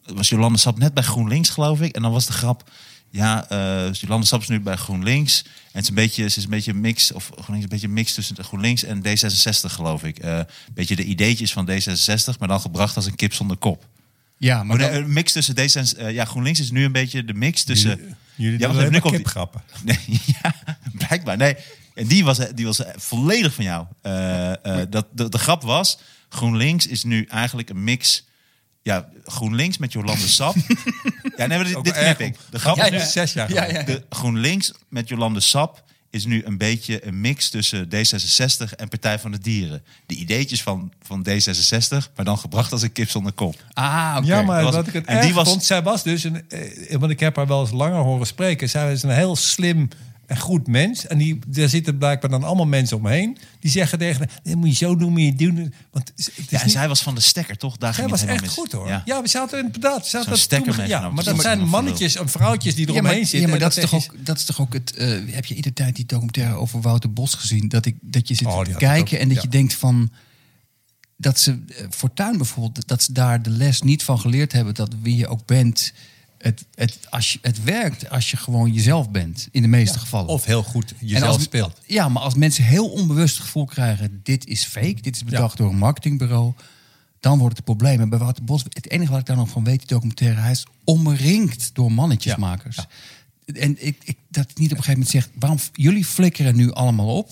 [0.04, 1.94] was Jolande Sap net bij GroenLinks, geloof ik.
[1.94, 2.70] En dan was de grap,
[3.10, 5.42] ja, eh Jolande Sap is nu bij GroenLinks.
[5.44, 7.88] En het is een beetje, ze is een beetje een mix, of GroenLinks een beetje
[7.88, 10.18] mix tussen GroenLinks en D66, geloof ik.
[10.18, 13.86] Eh, een beetje de ideetjes van D66, maar dan gebracht als een kip zonder kop.
[14.36, 17.34] Ja, maar dan- een mix tussen D66, eh, ja, GroenLinks is nu een beetje de
[17.34, 17.96] mix tussen.
[17.96, 19.62] Jullie, jullie ja, doen nu kipgrappen.
[19.84, 19.98] Nee,
[20.42, 20.54] ja,
[20.92, 21.36] blijkbaar.
[21.36, 21.56] Nee,
[21.94, 23.86] en die was, die was volledig van jou.
[24.02, 24.52] Eh,
[24.90, 25.98] dat, de, de grap was,
[26.28, 28.28] GroenLinks is nu eigenlijk een mix...
[28.82, 30.54] Ja, GroenLinks met Jolande Sap.
[31.40, 32.36] ja, nee, maar dit, dit knip ik.
[32.50, 33.80] De grap Ja, is nu- Zes jaar Ja, geleden.
[33.80, 33.86] ja.
[33.86, 39.18] de GroenLinks met Jolande Sap is nu een beetje een mix tussen D66 en Partij
[39.18, 39.82] van de Dieren.
[40.06, 43.54] De ideetjes van, van D66, maar dan gebracht als een kip zonder kop.
[43.72, 44.26] Ah, oké.
[44.26, 46.48] Ja, maar was- wat ik het en erg die was- vond, zij was dus een,
[46.48, 48.68] eh, want ik heb haar wel eens langer horen spreken.
[48.68, 49.88] Zij is een heel slim
[50.30, 51.06] en goed mens.
[51.06, 53.38] En die, daar zitten blijkbaar dan allemaal mensen omheen.
[53.60, 55.74] Die zeggen tegen haar, dit moet je zo doen, moet je doen.
[55.90, 57.76] Want Ja, en niet- zij was van de stekker, toch?
[57.76, 58.88] Daar zij ging was het echt goed hoor.
[58.88, 59.02] Ja.
[59.04, 60.06] Ja, we zaten inderdaad.
[60.06, 60.86] Zaten dat stekker toen-.
[60.86, 63.40] Ja, maar Dat zijn mannetjes en vrouwtjes die Ja, eromheen maar, zitten.
[63.40, 64.94] ja, maar dat, is toch ook, dat is toch ook het.
[64.94, 67.68] eh, heb je in de tijd die documentaire over Wouter Bos gezien?
[67.68, 69.42] Dat, ik, dat je zit Oh, die te kijken ook, en dat ja.
[69.42, 70.10] je denkt van.
[71.16, 74.94] Dat ze eh, Fortuin bijvoorbeeld, dat ze daar de les niet van geleerd hebben dat
[75.02, 75.92] wie je ook bent.
[76.40, 80.28] Het, het, als je, het werkt als je gewoon jezelf bent, in de meeste gevallen.
[80.28, 81.80] Of heel goed jezelf als, speelt.
[81.86, 85.56] Ja, maar als mensen heel onbewust het gevoel krijgen: dit is fake, dit is bedacht
[85.56, 86.52] door een marketingbureau,
[87.20, 88.00] dan wordt het een probleem.
[88.00, 90.50] En bij Wouter Bos, het enige wat ik daar nog van weet, die documentaire, hij
[90.50, 92.78] is omringd door mannetjesmakers.
[93.44, 96.72] En ik, ik, dat ik niet op een gegeven moment zeg: waarom jullie flikkeren nu
[96.72, 97.30] allemaal op?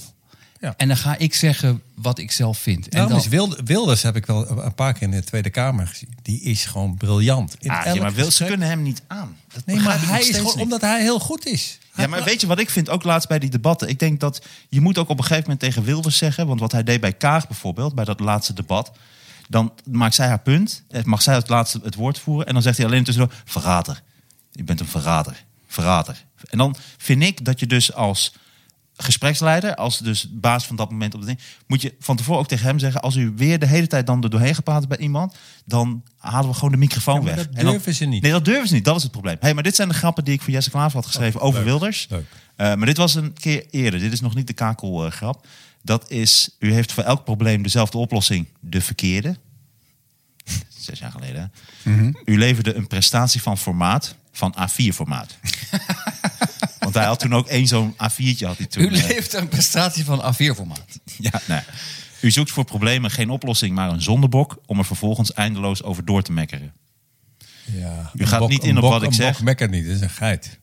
[0.60, 0.74] Ja.
[0.76, 2.84] En dan ga ik zeggen wat ik zelf vind.
[2.84, 5.50] En Daarom dan, is Wild- Wilders heb ik wel een paar keer in de Tweede
[5.50, 6.08] Kamer gezien.
[6.22, 7.56] Die is gewoon briljant.
[7.60, 9.36] In Ah, elk ja, maar wil, ze gesprek- kunnen hem niet aan.
[9.52, 10.62] Dat Nee, maar hij is gewoon niet.
[10.64, 11.78] omdat hij heel goed is.
[11.94, 13.88] Ja, maar weet je wat ik vind, ook laatst bij die debatten?
[13.88, 16.46] Ik denk dat je moet ook op een gegeven moment tegen Wilders zeggen...
[16.46, 18.92] want wat hij deed bij Kaag bijvoorbeeld, bij dat laatste debat...
[19.48, 22.46] dan maakt zij haar punt, eh, mag zij het laatste het woord voeren...
[22.46, 24.02] en dan zegt hij alleen tussendoor, verrader.
[24.52, 26.24] Je bent een verrader, verrader.
[26.50, 28.34] En dan vind ik dat je dus als
[29.02, 29.74] gespreksleider...
[29.74, 31.38] als dus baas van dat moment op de ding...
[31.66, 33.00] moet je van tevoren ook tegen hem zeggen...
[33.02, 35.34] als u weer de hele tijd dan er doorheen gepraat bij iemand...
[35.64, 37.46] dan halen we gewoon de microfoon Ja, maar weg.
[37.46, 38.22] dat En dan- durven ze niet.
[38.22, 38.84] Nee, dat durven ze niet.
[38.84, 39.36] Dat is het probleem.
[39.40, 41.68] Hey, maar dit zijn de grappen die ik voor Jesse Klaver had geschreven over leuk.
[41.68, 42.06] Wilders.
[42.10, 42.24] Leuk.
[42.56, 44.00] Eh, maar dit was een keer eerder.
[44.00, 45.46] Dit is nog niet de kakelgrap.
[45.82, 48.46] dat is, u heeft voor elk probleem dezelfde oplossing.
[48.60, 49.36] De verkeerde.
[50.78, 51.52] Zes jaar geleden.
[51.82, 52.12] Mhm.
[52.24, 55.36] U leverde een prestatie van formaat, van A4-formaat.
[56.98, 58.82] Hij had toen ook één zo'n A4'tje had hij toen.
[58.82, 60.98] u eh, leeft een prestatie van A4-formaat.
[61.18, 61.60] ja, nee.
[62.20, 64.58] U zoekt voor problemen geen oplossing, maar een zondebok...
[64.66, 66.72] om er vervolgens eindeloos over door te mekkeren.
[67.72, 69.32] Ja, U een gaat bok- niet een in op bok- wat ik een zeg.
[69.32, 70.57] bok mekkert niet, dat is een geit.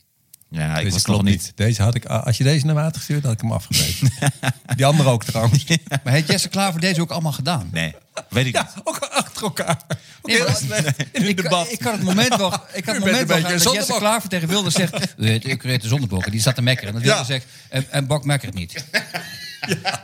[0.56, 1.52] Ja, nou, ik Deze was klopt nog niet...
[1.56, 4.12] Deze had ik, als je deze naar had gestuurd, had ik hem afgewezen.
[4.76, 5.66] Die andere ook trouwens.
[6.04, 7.70] Maar heeft Jesse Klaver deze ook allemaal gedaan?
[7.72, 7.94] Nee,
[8.30, 8.66] weet ik niet.
[8.84, 9.78] Ook achter elkaar.
[10.24, 11.72] Nee, maar- in het ik, debat.
[11.72, 13.98] ik kan het moment wel, ik U het moment wel een dat Jesse zondebok.
[14.00, 15.14] Klaver tegen Wilders zegt...
[15.18, 16.90] "U heet- Ik reed de zondebokken, die zat te mekkeren.
[16.94, 17.34] En dat Wilders Ja.
[17.34, 18.74] zegt, en, en Bok mekkert niet.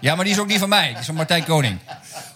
[0.02, 0.16] Ja.
[0.16, 0.88] maar die is ook niet van mij.
[0.88, 1.80] Die is van Martijn Koning.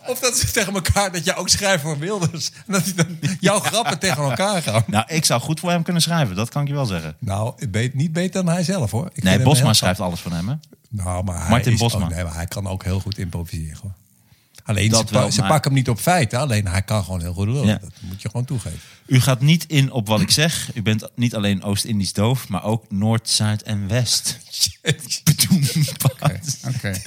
[0.07, 2.51] Of dat ze tegen elkaar, dat jij ook schrijft voor Wilders.
[2.67, 4.83] En dat hij dan jouw grappen tegen elkaar gaan.
[4.87, 6.35] Nou, ik zou goed voor hem kunnen schrijven.
[6.35, 7.15] Dat kan ik je wel zeggen.
[7.19, 7.53] Nou,
[7.93, 9.09] niet beter dan hij zelf hoor.
[9.13, 10.55] Ik Nee, Bosma schrijft alles van hem, hè?
[10.89, 12.03] Nou, maar hij Martin Bosma.
[12.03, 13.75] Ook, nee, maar hij kan ook heel goed improviseren.
[13.75, 13.93] Gewoon.
[14.65, 16.39] Alleen, Dat ze, pa- wel, ze maar- pakken hem niet op feiten.
[16.39, 17.65] Alleen, hij kan gewoon heel goed lullen.
[17.67, 17.77] Ja.
[17.77, 18.79] Dat moet je gewoon toegeven.
[19.05, 20.69] U gaat niet in op wat ik zeg.
[20.73, 24.39] U bent niet alleen Oost-Indisch doof, maar ook Noord, Zuid en West.
[26.75, 26.93] Oké.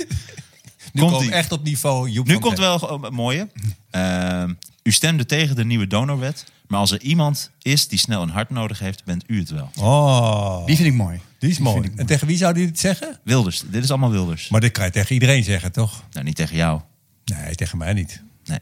[0.92, 3.48] Nu Komt echt op niveau Joep Nu komt wel een mooie.
[3.90, 4.52] Ehm,
[4.82, 6.44] u stemde tegen de nieuwe donorwet.
[6.68, 9.70] Maar als er iemand is die snel een hart nodig heeft, bent u het wel.
[9.78, 11.20] Oh, Die vind ik mooi.
[11.38, 11.90] die is mooi.
[11.96, 13.18] En tegen wie zou die dit zeggen?
[13.24, 14.48] Wilders, dit is allemaal Wilders.
[14.48, 16.02] Maar dit kan je tegen iedereen zeggen, toch?
[16.12, 16.80] Nou, niet tegen jou.
[17.28, 18.22] Nee, tegen mij niet.
[18.44, 18.58] Nee.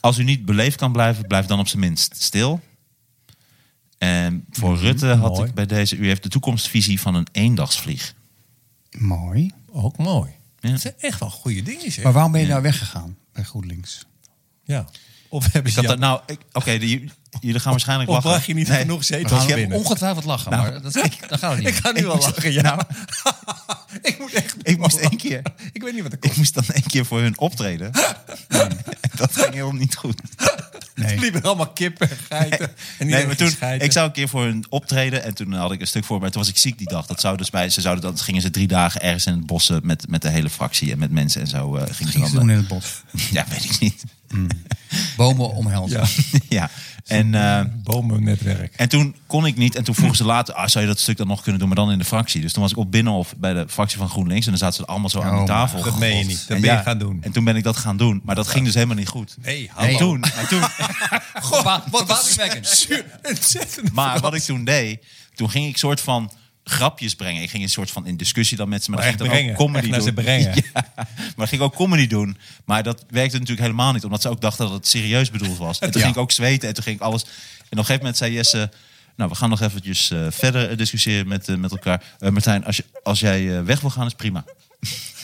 [0.00, 2.60] Als u niet beleefd kan blijven, blijf dan op zijn minst stil.
[3.98, 5.48] En voor Rutte had mooi.
[5.48, 5.96] ik bij deze...
[5.96, 8.14] U heeft de toekomstvisie van een eendagsvlieg.
[8.98, 9.50] Mooi.
[9.70, 10.30] Ook mooi.
[10.60, 10.70] Ja.
[10.70, 12.04] Dat zijn echt wel goede dingen, zeg.
[12.04, 14.06] Maar waarom ben je nou weggegaan bij GroenLinks?
[14.64, 14.88] ja.
[15.32, 17.10] Of hebben Ik dat, nou, ik- oké, jullie
[17.60, 18.30] gaan waarschijnlijk Of lachen.
[18.30, 18.80] bracht je niet Nee.
[18.80, 19.78] genoeg We zetels gaan binnen?
[19.78, 21.68] ongetwijfeld lachen, maar dat, dat gaat het niet.
[21.68, 22.86] Ik ga nu wel lachen, ja.
[24.02, 24.56] ik moet echt...
[24.62, 25.42] Ik moest één keer...
[25.72, 26.36] Ik weet niet wat er Ik komt.
[26.36, 27.90] moest dan één keer voor hun optreden.
[29.00, 30.20] En dat ging helemaal niet goed.
[30.94, 31.14] Nee.
[31.14, 32.70] Er liepen allemaal kippen en geiten.
[32.98, 33.86] En Nee, maar toen, gescheiden.
[33.86, 36.30] ik zou een keer voor hun optreden en toen had ik een stuk voor me.
[36.30, 37.06] Toen was ik ziek die dag.
[37.06, 39.70] Dat zou dus bij, ze zouden dan gingen ze drie dagen ergens in het bos
[39.70, 41.76] eh, met, met de hele fractie en met mensen en zo.
[41.76, 43.02] eh gingen Ging ze ze dan, doen in het bos.
[43.30, 44.02] Ja, weet ik niet.
[45.16, 46.00] Bomen omhelzen.
[46.00, 46.38] Ja.
[46.58, 46.70] ja.
[47.06, 48.74] En, eh, Bomennetwerk.
[48.76, 49.74] en toen kon ik niet.
[49.74, 51.76] En toen vroegen ze later, ah, zou je dat stuk dan nog kunnen doen, maar
[51.76, 52.40] dan in de fractie.
[52.40, 54.44] Dus toen was ik op Binnenhof bij de fractie van GroenLinks.
[54.44, 55.82] En dan zaten ze allemaal zo aan Oh, die tafel.
[55.82, 56.38] Dat meen je niet.
[56.48, 57.18] Dat En ben je ja, gaan doen.
[57.22, 58.20] En toen ben ik dat gaan doen.
[58.24, 59.36] Maar dat ging dus helemaal niet goed.
[59.42, 60.60] Nee, En toen, en toen,
[61.50, 62.86] Verba- verbazingwekkend.
[63.22, 63.92] Ontzettend.
[63.92, 65.04] maar wat ik toen deed,
[65.34, 66.32] toen ging ik soort van
[66.64, 67.42] grapjes brengen.
[67.42, 68.90] Ik ging een soort van in discussie dan met ze.
[68.90, 69.90] Maar Maar dan echt ging ik dan ook brengen.
[69.92, 70.44] comedy Echt naar doen.
[70.44, 70.70] ze brengen.
[70.96, 71.06] Ja,
[71.36, 72.36] maar ging ik ook comedy doen.
[72.64, 74.04] Maar dat werkte natuurlijk helemaal niet.
[74.04, 75.78] Omdat ze ook dachten dat het serieus bedoeld was.
[75.78, 76.06] En toen Ja.
[76.06, 77.22] ging ik ook zweten en toen ging ik alles...
[77.22, 78.70] En op een gegeven moment zei Jesse...
[79.16, 82.02] Nou, we gaan nog eventjes eh, verder eh, discussiëren met, eh, met elkaar.
[82.18, 84.44] Eh, Martijn, als, je, als jij eh, weg wil gaan, is prima.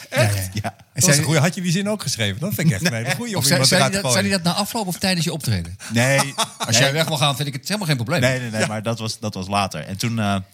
[0.08, 0.50] Echt?
[0.54, 0.60] Ja.
[0.62, 1.40] Dat En was een zei, goede.
[1.40, 2.40] Had je die zin ook geschreven?
[2.40, 3.36] Dat vind ik echt een hele goeie.
[3.36, 5.76] of zei, die dat, zei die dat na afloop of tijdens je optreden?
[5.92, 8.20] Nee, Als jij weg wil gaan, vind ik het helemaal geen probleem.
[8.20, 9.80] nee, nee, nee maar dat was, dat was later.
[9.80, 10.44] En toen, eh, Ja,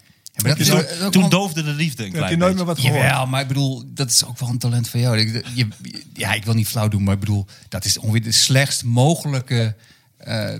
[0.41, 2.37] maar dat is toen, ook- ook toen wel- doofde de liefde een Heb klein je
[2.37, 2.65] nooit beetje.
[2.65, 3.01] meer wat gehoord?
[3.11, 5.17] Jawel, maar ik bedoel, dat is ook wel een talent van jou.
[5.17, 5.67] Ik- Je,
[6.13, 9.75] ja, ik wil niet flauw doen, maar ik bedoel, dat is ongeveer de slechtst mogelijke
[10.17, 10.53] eh,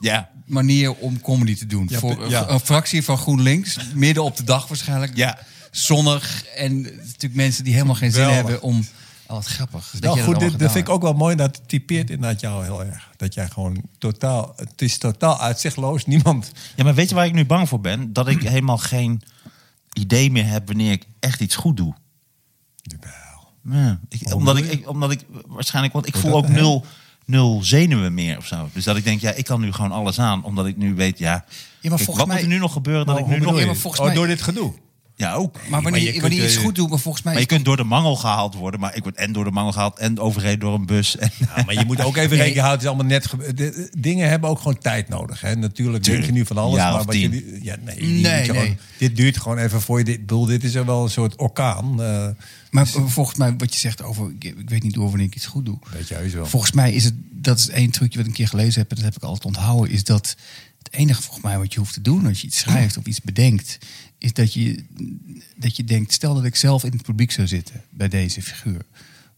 [0.00, 1.86] Ja, manier om comedy te doen.
[1.90, 2.48] Ja, Voor ja.
[2.48, 5.16] een fractie van GroenLinks, midden op de dag waarschijnlijk.
[5.16, 5.38] Ja.
[5.70, 8.50] Zonnig en natuurlijk mensen die helemaal geen zin Geweldig.
[8.50, 8.86] hebben om...
[9.28, 9.90] Oh, wat grappig.
[9.92, 11.36] Dat Nou je goed, dat, dit, allemaal dat vind ik ook wel mooi.
[11.36, 13.10] Dat typeert inderdaad jou heel erg.
[13.16, 14.52] Dat jij gewoon totaal...
[14.56, 16.06] Het is totaal uitzichtloos.
[16.06, 16.52] Niemand...
[16.76, 18.12] Ja, maar weet je waar ik nu bang voor ben?
[18.12, 19.22] Dat ik helemaal geen
[19.92, 21.94] idee meer heb wanneer ik echt iets goed doe.
[23.70, 26.84] Ja, ik, omdat, ik, omdat ik waarschijnlijk, want ik voel ook nul,
[27.24, 28.68] nul zenuwen meer of zo.
[28.72, 31.18] Dus dat ik denk, ja, ik kan nu gewoon alles aan, omdat ik nu weet,
[31.18, 31.44] ja.
[31.80, 33.54] kijk, volgens wat mij- moet er nu nog gebeuren dat Oh, ik nu nog.
[33.54, 33.66] Ja, je?
[33.66, 34.74] maar volgens oh, mij- door dit gedoe.
[35.18, 35.56] Ja, ook.
[35.68, 37.32] Maar wanneer, je je, kunt, wanneer je iets eh, goed doet, maar volgens mij...
[37.32, 39.72] Maar je kunt door de mangel gehaald worden, maar ik word en door de mangel
[39.72, 41.16] gehaald en overreden door een bus.
[41.16, 42.70] En, Ja, maar je moet ook even rekening houden.
[42.70, 45.40] Het is allemaal net de- dingen hebben ook gewoon tijd nodig.
[45.40, 45.56] Hè?
[45.56, 46.76] Natuurlijk denk je nu van alles.
[46.76, 48.60] Jaar maar wat je, ja, nee, die Nee, moet je nee.
[48.62, 50.18] gewoon- dit duurt gewoon even voor je dit.
[50.20, 52.02] bedoel, Dit is er wel een soort orkaan.
[52.02, 52.28] eh
[52.70, 54.30] Maar volgens mij, wat je zegt over...
[54.38, 55.78] Ik, ik weet niet door wanneer ik iets goed doe.
[55.92, 56.46] weet je heus wel.
[56.46, 58.96] Volgens mij is het, dat is één trucje wat ik een keer gelezen heb, en
[58.96, 60.36] dat heb ik altijd onthouden, is dat
[60.82, 63.20] het enige volgens mij wat je hoeft te doen als je iets schrijft of iets
[63.20, 63.78] bedenkt,
[64.18, 64.84] is dat je,
[65.56, 68.82] dat je denkt, stel dat ik zelf in het publiek zou zitten bij deze figuur.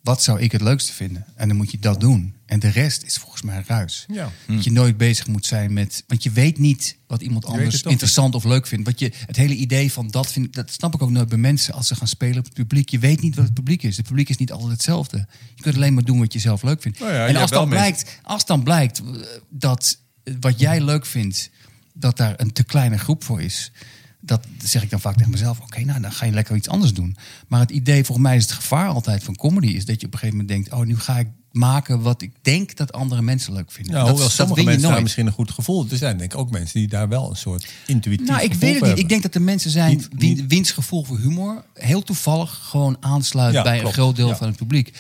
[0.03, 1.25] Wat zou ik het leukste vinden?
[1.35, 2.35] En dan moet je dat doen.
[2.47, 4.05] En de rest is volgens mij ruis.
[4.13, 4.33] Ja.
[4.47, 6.05] Dat je nooit bezig moet zijn met.
[6.07, 8.87] Want je weet niet wat iemand anders interessant of leuk vindt.
[8.87, 11.39] Wat je, het hele idee van dat vind ik, dat snap ik ook nooit bij
[11.39, 12.89] mensen als ze gaan spelen op het publiek.
[12.89, 13.97] Je weet niet wat het publiek is.
[13.97, 15.27] Het publiek is niet altijd hetzelfde.
[15.55, 16.99] Je kunt alleen maar doen wat je zelf leuk vindt.
[16.99, 19.07] Nou ja, en als dan, blijkt, als dan blijkt eh,
[19.49, 21.51] dat eh, wat jij leuk vindt,
[21.93, 23.73] dat daar een te kleine groep voor is.
[24.21, 25.61] Dat zeg ik dan vaak tegen mezelf.
[25.61, 27.17] Oké, nou dan ga je lekker iets anders doen.
[27.49, 30.13] Maar het idee, volgens mij is het gevaar altijd van comedy, is dat je op
[30.13, 33.53] een gegeven moment denkt: oh, nu ga ik maken wat ik denk dat andere mensen
[33.53, 33.93] leuk vinden.
[33.93, 35.87] Nou, dat, hoewel sommige mensen daar misschien een goed gevoel.
[35.91, 38.75] Er zijn denk ik ook mensen die daar wel een soort intuïtief Nou, ik weet
[38.81, 38.99] het niet.
[38.99, 42.59] Ik denk dat er mensen zijn Niet- wie, niet- wiens gevoel voor humor heel toevallig
[42.63, 43.87] gewoon aansluit Ja, bij klopt.
[43.97, 44.37] een groot deel Ja.
[44.37, 44.93] van het publiek.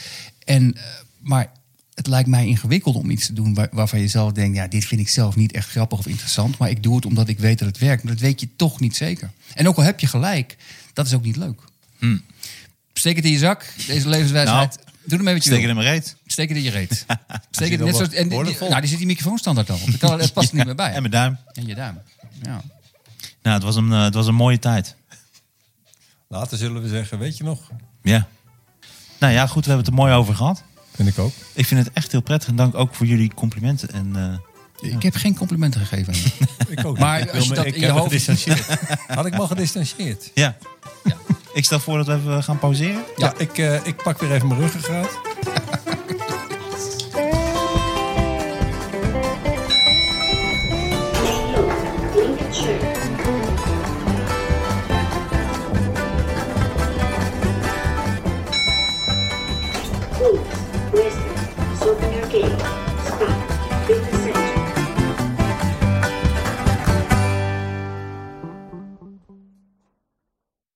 [0.44, 0.82] En, eh,
[1.20, 1.52] maar
[2.00, 4.84] het lijkt mij ingewikkeld om iets te doen waar- waarvan je zelf denkt, ja, dit
[4.84, 7.58] vind ik zelf niet echt grappig of interessant, maar ik doe het omdat ik weet
[7.58, 8.02] dat het werkt.
[8.02, 9.30] Maar dat weet je toch niet zeker.
[9.54, 10.56] En ook al heb je gelijk,
[10.92, 11.60] dat is ook niet leuk.
[12.92, 14.78] Steek het in je zak, deze levenswijsheid.
[15.04, 16.16] Doe ermee wat je Steek het in mijn reet.
[16.26, 16.90] Steek het in je reet.
[17.50, 19.76] Steek het net al zoals, en, die- nou, die zit die microfoon standaard al.
[19.76, 19.86] op.
[19.90, 20.92] Dat kan- Het past niet meer bij.
[20.92, 21.38] En mijn duim.
[21.52, 21.98] En je duim.
[22.42, 22.62] Ja.
[23.42, 24.96] Nou, het was een, eh, het was een mooie tijd.
[26.28, 27.70] Later zullen we zeggen, weet je nog?
[28.02, 28.26] Ja.
[29.18, 30.62] Nou ja, goed, we hebben het er mooi over gehad.
[31.00, 31.32] Vind ik ook.
[31.52, 33.90] Ik vind het echt heel prettig en dank ook voor jullie complimenten.
[33.92, 34.40] En,
[34.80, 36.14] eh, Ik heb geen complimenten gegeven.
[36.76, 36.98] Ik ook.
[36.98, 38.26] Maar als je dat ik in je hoofd-.
[39.06, 40.30] Had ik me al gedistanceerd?
[40.34, 40.56] ja.
[41.04, 41.16] Ja.
[41.54, 43.02] Ik stel voor dat we even gaan pauzeren.
[43.16, 45.10] Ja, ik, eh, ik pak weer even mijn ruggengraat.